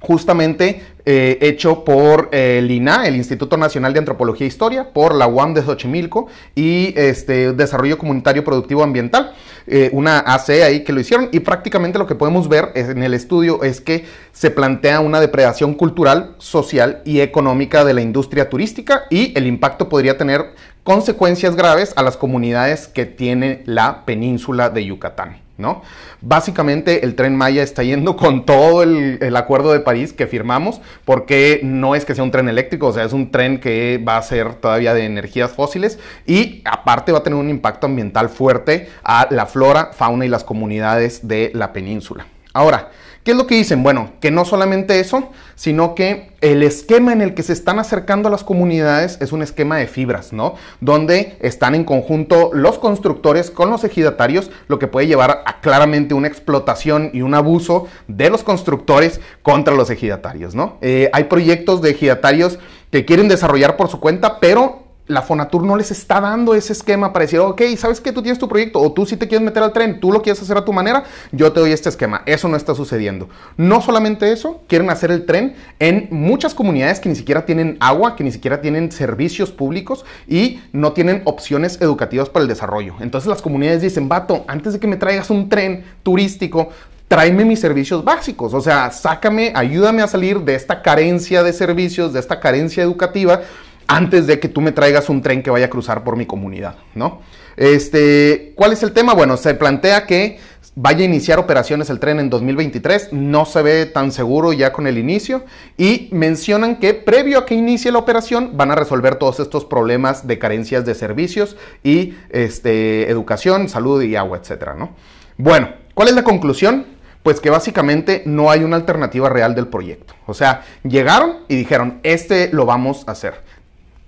justamente 0.00 0.82
eh, 1.04 1.38
hecho 1.40 1.84
por 1.84 2.28
eh, 2.32 2.58
el 2.58 2.70
INA, 2.70 3.06
el 3.06 3.16
Instituto 3.16 3.56
Nacional 3.56 3.92
de 3.92 4.00
Antropología 4.00 4.44
e 4.44 4.48
Historia, 4.48 4.92
por 4.92 5.14
la 5.14 5.26
UAM 5.26 5.54
de 5.54 5.62
Xochimilco 5.62 6.26
y 6.54 6.92
este, 6.96 7.52
Desarrollo 7.52 7.98
Comunitario 7.98 8.44
Productivo 8.44 8.82
Ambiental, 8.82 9.32
eh, 9.66 9.90
una 9.92 10.18
AC 10.18 10.50
ahí 10.62 10.84
que 10.84 10.92
lo 10.92 11.00
hicieron 11.00 11.28
y 11.32 11.40
prácticamente 11.40 11.98
lo 11.98 12.06
que 12.06 12.14
podemos 12.14 12.48
ver 12.48 12.72
en 12.74 13.02
el 13.02 13.14
estudio 13.14 13.62
es 13.62 13.80
que 13.80 14.04
se 14.32 14.50
plantea 14.50 15.00
una 15.00 15.20
depredación 15.20 15.74
cultural, 15.74 16.34
social 16.38 17.02
y 17.04 17.20
económica 17.20 17.84
de 17.84 17.94
la 17.94 18.00
industria 18.00 18.48
turística 18.48 19.04
y 19.10 19.36
el 19.36 19.46
impacto 19.46 19.88
podría 19.88 20.18
tener 20.18 20.52
consecuencias 20.84 21.56
graves 21.56 21.92
a 21.96 22.02
las 22.02 22.16
comunidades 22.16 22.86
que 22.86 23.06
tiene 23.06 23.62
la 23.66 24.04
península 24.04 24.70
de 24.70 24.84
Yucatán. 24.84 25.47
¿No? 25.58 25.82
Básicamente 26.20 27.04
el 27.04 27.14
tren 27.16 27.36
Maya 27.36 27.62
está 27.62 27.82
yendo 27.82 28.16
con 28.16 28.46
todo 28.46 28.82
el, 28.82 29.36
acuerdo 29.36 29.72
de 29.72 29.80
París 29.80 30.12
que 30.12 30.26
firmamos, 30.26 30.80
porque 31.04 31.60
no 31.62 31.94
es 31.94 32.04
que 32.04 32.14
sea 32.14 32.24
un 32.24 32.30
tren 32.30 32.48
eléctrico, 32.48 32.86
o 32.86 32.92
sea, 32.92 33.04
es 33.04 33.12
un 33.12 33.30
tren 33.30 33.60
que 33.60 34.02
va 34.06 34.16
a 34.16 34.22
ser 34.22 34.54
todavía 34.54 34.94
de 34.94 35.04
energías 35.04 35.50
fósiles 35.50 35.98
y 36.26 36.62
aparte 36.64 37.12
va 37.12 37.18
a 37.18 37.22
tener 37.22 37.38
un 37.38 37.50
impacto 37.50 37.86
ambiental 37.86 38.28
fuerte 38.28 38.88
a 39.02 39.28
la 39.30 39.46
flora, 39.46 39.90
fauna 39.92 40.24
y 40.24 40.28
las 40.28 40.44
comunidades 40.44 41.26
de 41.28 41.50
la 41.54 41.72
península. 41.72 42.26
Ahora, 42.54 42.90
¿Qué 43.28 43.32
es 43.32 43.36
lo 43.36 43.46
que 43.46 43.56
dicen? 43.56 43.82
Bueno, 43.82 44.12
que 44.22 44.30
no 44.30 44.46
solamente 44.46 45.00
eso, 45.00 45.28
sino 45.54 45.94
que 45.94 46.30
el 46.40 46.62
esquema 46.62 47.12
en 47.12 47.20
el 47.20 47.34
que 47.34 47.42
se 47.42 47.52
están 47.52 47.78
acercando 47.78 48.28
a 48.28 48.30
las 48.30 48.42
comunidades 48.42 49.18
es 49.20 49.32
un 49.32 49.42
esquema 49.42 49.76
de 49.76 49.86
fibras, 49.86 50.32
¿no? 50.32 50.54
Donde 50.80 51.36
están 51.40 51.74
en 51.74 51.84
conjunto 51.84 52.48
los 52.54 52.78
constructores 52.78 53.50
con 53.50 53.68
los 53.68 53.84
ejidatarios, 53.84 54.50
lo 54.66 54.78
que 54.78 54.86
puede 54.86 55.08
llevar 55.08 55.42
a 55.44 55.60
claramente 55.60 56.14
una 56.14 56.26
explotación 56.26 57.10
y 57.12 57.20
un 57.20 57.34
abuso 57.34 57.86
de 58.06 58.30
los 58.30 58.44
constructores 58.44 59.20
contra 59.42 59.74
los 59.74 59.90
ejidatarios, 59.90 60.54
¿no? 60.54 60.78
Eh, 60.80 61.10
hay 61.12 61.24
proyectos 61.24 61.82
de 61.82 61.90
ejidatarios 61.90 62.58
que 62.90 63.04
quieren 63.04 63.28
desarrollar 63.28 63.76
por 63.76 63.88
su 63.88 64.00
cuenta, 64.00 64.40
pero 64.40 64.87
la 65.08 65.22
Fonatur 65.22 65.64
no 65.64 65.76
les 65.76 65.90
está 65.90 66.20
dando 66.20 66.54
ese 66.54 66.72
esquema 66.72 67.12
para 67.12 67.24
decir, 67.24 67.40
ok, 67.40 67.62
¿sabes 67.76 68.00
que 68.00 68.12
tú 68.12 68.22
tienes 68.22 68.38
tu 68.38 68.48
proyecto? 68.48 68.78
O 68.80 68.92
tú 68.92 69.06
si 69.06 69.16
te 69.16 69.26
quieres 69.26 69.44
meter 69.44 69.62
al 69.62 69.72
tren, 69.72 70.00
tú 70.00 70.12
lo 70.12 70.22
quieres 70.22 70.40
hacer 70.40 70.56
a 70.56 70.64
tu 70.64 70.72
manera, 70.72 71.04
yo 71.32 71.50
te 71.52 71.60
doy 71.60 71.72
este 71.72 71.88
esquema. 71.88 72.22
Eso 72.26 72.46
no 72.48 72.56
está 72.56 72.74
sucediendo. 72.74 73.28
No 73.56 73.80
solamente 73.80 74.30
eso, 74.30 74.62
quieren 74.68 74.90
hacer 74.90 75.10
el 75.10 75.24
tren 75.26 75.56
en 75.78 76.08
muchas 76.10 76.54
comunidades 76.54 77.00
que 77.00 77.08
ni 77.08 77.16
siquiera 77.16 77.46
tienen 77.46 77.78
agua, 77.80 78.16
que 78.16 78.24
ni 78.24 78.30
siquiera 78.30 78.60
tienen 78.60 78.92
servicios 78.92 79.50
públicos 79.50 80.04
y 80.28 80.60
no 80.72 80.92
tienen 80.92 81.22
opciones 81.24 81.80
educativas 81.80 82.28
para 82.28 82.42
el 82.42 82.48
desarrollo. 82.48 82.94
Entonces 83.00 83.28
las 83.28 83.40
comunidades 83.40 83.80
dicen, 83.80 84.08
vato, 84.08 84.44
antes 84.46 84.74
de 84.74 84.78
que 84.78 84.86
me 84.86 84.96
traigas 84.96 85.30
un 85.30 85.48
tren 85.48 85.84
turístico, 86.02 86.68
tráeme 87.08 87.46
mis 87.46 87.60
servicios 87.60 88.04
básicos, 88.04 88.52
o 88.52 88.60
sea, 88.60 88.90
sácame, 88.90 89.52
ayúdame 89.54 90.02
a 90.02 90.06
salir 90.06 90.40
de 90.40 90.54
esta 90.54 90.82
carencia 90.82 91.42
de 91.42 91.54
servicios, 91.54 92.12
de 92.12 92.20
esta 92.20 92.38
carencia 92.38 92.82
educativa 92.82 93.40
antes 93.88 94.26
de 94.26 94.38
que 94.38 94.48
tú 94.48 94.60
me 94.60 94.70
traigas 94.70 95.08
un 95.08 95.22
tren 95.22 95.42
que 95.42 95.50
vaya 95.50 95.66
a 95.66 95.70
cruzar 95.70 96.04
por 96.04 96.16
mi 96.16 96.26
comunidad, 96.26 96.76
¿no? 96.94 97.22
Este, 97.56 98.52
¿cuál 98.54 98.72
es 98.72 98.82
el 98.84 98.92
tema? 98.92 99.14
Bueno, 99.14 99.36
se 99.36 99.54
plantea 99.54 100.06
que 100.06 100.38
vaya 100.76 101.00
a 101.00 101.06
iniciar 101.06 101.40
operaciones 101.40 101.90
el 101.90 101.98
tren 101.98 102.20
en 102.20 102.30
2023, 102.30 103.12
no 103.12 103.46
se 103.46 103.62
ve 103.62 103.86
tan 103.86 104.12
seguro 104.12 104.52
ya 104.52 104.72
con 104.72 104.86
el 104.86 104.96
inicio 104.96 105.44
y 105.76 106.08
mencionan 106.12 106.76
que 106.76 106.94
previo 106.94 107.38
a 107.38 107.46
que 107.46 107.56
inicie 107.56 107.90
la 107.90 107.98
operación 107.98 108.56
van 108.56 108.70
a 108.70 108.76
resolver 108.76 109.16
todos 109.16 109.40
estos 109.40 109.64
problemas 109.64 110.28
de 110.28 110.38
carencias 110.38 110.84
de 110.84 110.94
servicios 110.94 111.56
y 111.82 112.14
este, 112.30 113.10
educación, 113.10 113.68
salud 113.68 114.02
y 114.02 114.14
agua, 114.14 114.38
etcétera, 114.38 114.74
¿no? 114.74 114.90
Bueno, 115.36 115.70
¿cuál 115.94 116.08
es 116.08 116.14
la 116.14 116.22
conclusión? 116.22 116.86
Pues 117.24 117.40
que 117.40 117.50
básicamente 117.50 118.22
no 118.26 118.50
hay 118.50 118.62
una 118.62 118.76
alternativa 118.76 119.28
real 119.28 119.56
del 119.56 119.66
proyecto. 119.66 120.14
O 120.26 120.34
sea, 120.34 120.62
llegaron 120.84 121.38
y 121.48 121.56
dijeron, 121.56 121.98
este 122.04 122.50
lo 122.52 122.66
vamos 122.66 123.02
a 123.08 123.12
hacer 123.12 123.48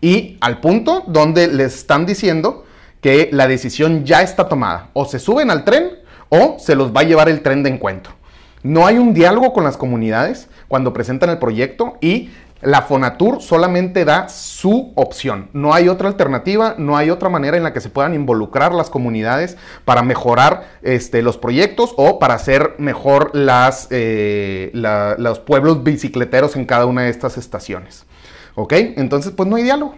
y 0.01 0.39
al 0.41 0.61
punto 0.61 1.05
donde 1.07 1.49
les 1.49 1.75
están 1.75 2.07
diciendo 2.07 2.65
que 3.01 3.29
la 3.33 3.47
decisión 3.47 4.05
ya 4.05 4.23
está 4.23 4.49
tomada. 4.49 4.91
O 4.93 5.05
se 5.05 5.19
suben 5.19 5.51
al 5.51 5.65
tren 5.65 5.99
o 6.29 6.57
se 6.59 6.75
los 6.75 6.95
va 6.95 7.01
a 7.01 7.05
llevar 7.05 7.29
el 7.29 7.43
tren 7.43 7.63
de 7.63 7.71
encuentro. 7.71 8.13
No 8.63 8.87
hay 8.87 8.99
un 8.99 9.15
diálogo 9.15 9.53
con 9.53 9.65
las 9.65 9.77
comunidades 9.77 10.49
cuando 10.69 10.93
presentan 10.93 11.31
el 11.31 11.39
proyecto 11.39 11.97
y 12.01 12.31
la 12.63 12.83
Fonatur 12.83 13.41
solamente 13.41 14.05
da 14.05 14.29
su 14.29 14.93
opción. 14.95 15.49
No 15.55 15.73
hay 15.73 15.89
otra 15.89 16.09
alternativa, 16.09 16.75
no 16.77 16.97
hay 16.97 17.09
otra 17.09 17.31
manera 17.31 17.57
en 17.57 17.63
la 17.63 17.73
que 17.73 17.81
se 17.81 17.89
puedan 17.89 18.15
involucrar 18.15 18.75
las 18.75 18.91
comunidades 18.91 19.57
para 19.87 20.03
mejorar 20.03 20.69
este, 20.83 21.23
los 21.23 21.39
proyectos 21.39 21.95
o 21.97 22.19
para 22.19 22.35
hacer 22.35 22.75
mejor 22.77 23.31
las, 23.35 23.89
eh, 23.91 24.71
los 24.75 25.39
pueblos 25.39 25.83
bicicleteros 25.83 26.55
en 26.57 26.67
cada 26.67 26.85
una 26.85 27.03
de 27.03 27.11
estas 27.11 27.39
estaciones. 27.39 28.05
¿Ok? 28.61 28.75
Entonces, 28.75 29.33
pues 29.33 29.49
no 29.49 29.57
hay 29.57 29.63
diálogo. 29.63 29.95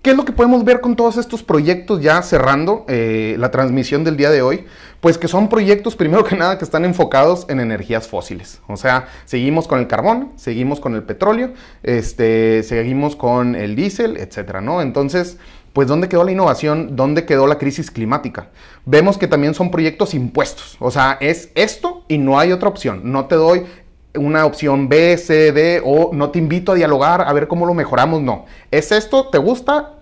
¿Qué 0.00 0.10
es 0.10 0.16
lo 0.16 0.24
que 0.24 0.32
podemos 0.32 0.64
ver 0.64 0.80
con 0.80 0.96
todos 0.96 1.18
estos 1.18 1.42
proyectos 1.42 2.00
ya 2.00 2.22
cerrando 2.22 2.86
eh, 2.88 3.36
la 3.38 3.50
transmisión 3.50 4.02
del 4.02 4.16
día 4.16 4.30
de 4.30 4.40
hoy? 4.40 4.64
Pues 5.00 5.18
que 5.18 5.28
son 5.28 5.48
proyectos, 5.48 5.94
primero 5.94 6.24
que 6.24 6.34
nada, 6.34 6.56
que 6.56 6.64
están 6.64 6.86
enfocados 6.86 7.46
en 7.50 7.60
energías 7.60 8.08
fósiles. 8.08 8.62
O 8.66 8.78
sea, 8.78 9.08
seguimos 9.26 9.68
con 9.68 9.78
el 9.78 9.88
carbón, 9.88 10.32
seguimos 10.36 10.80
con 10.80 10.94
el 10.94 11.02
petróleo, 11.02 11.52
este, 11.82 12.62
seguimos 12.62 13.14
con 13.14 13.54
el 13.54 13.76
diésel, 13.76 14.16
etcétera, 14.16 14.62
¿no? 14.62 14.80
Entonces, 14.80 15.36
pues 15.72 15.88
¿dónde 15.88 16.08
quedó 16.08 16.24
la 16.24 16.32
innovación? 16.32 16.96
¿Dónde 16.96 17.24
quedó 17.24 17.46
la 17.46 17.58
crisis 17.58 17.90
climática? 17.90 18.48
Vemos 18.84 19.18
que 19.18 19.28
también 19.28 19.54
son 19.54 19.70
proyectos 19.70 20.14
impuestos. 20.14 20.76
O 20.80 20.90
sea, 20.90 21.16
es 21.20 21.50
esto 21.54 22.04
y 22.08 22.18
no 22.18 22.38
hay 22.38 22.52
otra 22.52 22.68
opción. 22.68 23.00
No 23.04 23.26
te 23.26 23.36
doy 23.36 23.64
una 24.14 24.44
opción 24.44 24.88
B, 24.88 25.16
C, 25.16 25.52
D, 25.52 25.82
o 25.84 26.10
no 26.12 26.30
te 26.30 26.38
invito 26.38 26.72
a 26.72 26.74
dialogar 26.74 27.22
a 27.22 27.32
ver 27.32 27.48
cómo 27.48 27.66
lo 27.66 27.74
mejoramos, 27.74 28.20
no. 28.20 28.46
¿Es 28.70 28.92
esto? 28.92 29.28
¿Te 29.28 29.38
gusta? 29.38 29.94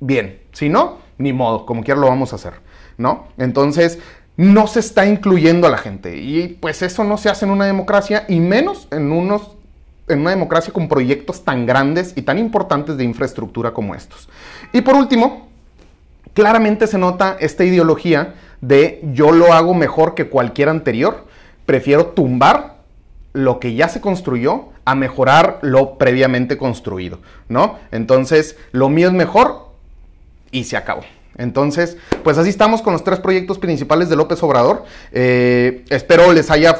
Bien. 0.00 0.40
Si 0.52 0.68
no, 0.68 0.98
ni 1.18 1.32
modo, 1.32 1.64
como 1.64 1.82
quiera 1.82 2.00
lo 2.00 2.08
vamos 2.08 2.32
a 2.32 2.36
hacer, 2.36 2.54
¿no? 2.98 3.28
Entonces, 3.38 3.98
no 4.36 4.66
se 4.66 4.80
está 4.80 5.06
incluyendo 5.06 5.66
a 5.66 5.70
la 5.70 5.78
gente. 5.78 6.16
Y 6.16 6.48
pues 6.60 6.82
eso 6.82 7.04
no 7.04 7.16
se 7.16 7.28
hace 7.28 7.44
en 7.44 7.50
una 7.50 7.66
democracia, 7.66 8.24
y 8.28 8.40
menos 8.40 8.88
en 8.90 9.12
unos 9.12 9.56
en 10.08 10.20
una 10.20 10.30
democracia 10.30 10.72
con 10.72 10.88
proyectos 10.88 11.44
tan 11.44 11.64
grandes 11.64 12.12
y 12.16 12.22
tan 12.22 12.38
importantes 12.38 12.96
de 12.96 13.04
infraestructura 13.04 13.72
como 13.72 13.94
estos. 13.94 14.28
Y 14.72 14.80
por 14.82 14.94
último, 14.94 15.48
claramente 16.34 16.86
se 16.86 16.98
nota 16.98 17.36
esta 17.40 17.64
ideología 17.64 18.34
de 18.60 19.00
yo 19.12 19.32
lo 19.32 19.52
hago 19.52 19.74
mejor 19.74 20.14
que 20.14 20.28
cualquier 20.28 20.68
anterior, 20.68 21.26
prefiero 21.66 22.06
tumbar 22.06 22.71
lo 23.32 23.60
que 23.60 23.74
ya 23.74 23.88
se 23.88 24.00
construyó 24.00 24.66
a 24.84 24.94
mejorar 24.94 25.58
lo 25.62 25.96
previamente 25.98 26.58
construido, 26.58 27.18
¿no? 27.48 27.78
Entonces, 27.90 28.56
lo 28.72 28.88
mío 28.88 29.08
es 29.08 29.14
mejor 29.14 29.68
y 30.50 30.64
se 30.64 30.76
acabó. 30.76 31.02
Entonces, 31.38 31.96
pues 32.24 32.36
así 32.36 32.50
estamos 32.50 32.82
con 32.82 32.92
los 32.92 33.04
tres 33.04 33.20
proyectos 33.20 33.58
principales 33.58 34.08
de 34.08 34.16
López 34.16 34.42
Obrador. 34.42 34.84
Eh, 35.12 35.84
espero 35.88 36.32
les 36.32 36.50
haya 36.50 36.76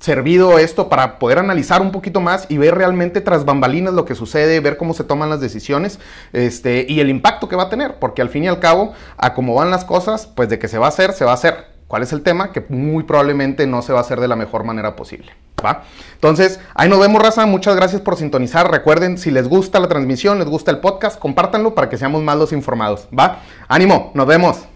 servido 0.00 0.58
esto 0.58 0.88
para 0.88 1.18
poder 1.18 1.38
analizar 1.38 1.80
un 1.80 1.90
poquito 1.90 2.20
más 2.20 2.46
y 2.50 2.58
ver 2.58 2.74
realmente 2.74 3.20
tras 3.20 3.44
bambalinas 3.44 3.94
lo 3.94 4.04
que 4.04 4.14
sucede, 4.14 4.60
ver 4.60 4.76
cómo 4.76 4.92
se 4.92 5.04
toman 5.04 5.30
las 5.30 5.40
decisiones 5.40 5.98
este, 6.32 6.84
y 6.88 7.00
el 7.00 7.08
impacto 7.08 7.48
que 7.48 7.56
va 7.56 7.64
a 7.64 7.68
tener, 7.70 7.94
porque 7.98 8.22
al 8.22 8.28
fin 8.28 8.44
y 8.44 8.48
al 8.48 8.60
cabo, 8.60 8.92
a 9.16 9.34
cómo 9.34 9.54
van 9.54 9.70
las 9.70 9.84
cosas, 9.84 10.26
pues 10.26 10.48
de 10.48 10.58
que 10.58 10.68
se 10.68 10.78
va 10.78 10.86
a 10.86 10.90
hacer, 10.90 11.12
se 11.12 11.24
va 11.24 11.30
a 11.30 11.34
hacer. 11.34 11.75
¿Cuál 11.88 12.02
es 12.02 12.12
el 12.12 12.22
tema? 12.22 12.52
Que 12.52 12.64
muy 12.68 13.04
probablemente 13.04 13.66
no 13.66 13.82
se 13.82 13.92
va 13.92 14.00
a 14.00 14.02
hacer 14.02 14.20
de 14.20 14.28
la 14.28 14.36
mejor 14.36 14.64
manera 14.64 14.96
posible. 14.96 15.32
¿va? 15.64 15.84
Entonces, 16.14 16.60
ahí 16.74 16.88
nos 16.88 16.98
vemos, 16.98 17.22
raza. 17.22 17.46
Muchas 17.46 17.76
gracias 17.76 18.02
por 18.02 18.16
sintonizar. 18.16 18.70
Recuerden, 18.70 19.18
si 19.18 19.30
les 19.30 19.48
gusta 19.48 19.80
la 19.80 19.88
transmisión, 19.88 20.38
les 20.38 20.48
gusta 20.48 20.70
el 20.70 20.78
podcast, 20.78 21.18
compártanlo 21.18 21.74
para 21.74 21.88
que 21.88 21.96
seamos 21.96 22.22
más 22.22 22.36
los 22.36 22.52
informados. 22.52 23.08
¿Va? 23.16 23.40
Ánimo, 23.68 24.10
nos 24.14 24.26
vemos. 24.26 24.75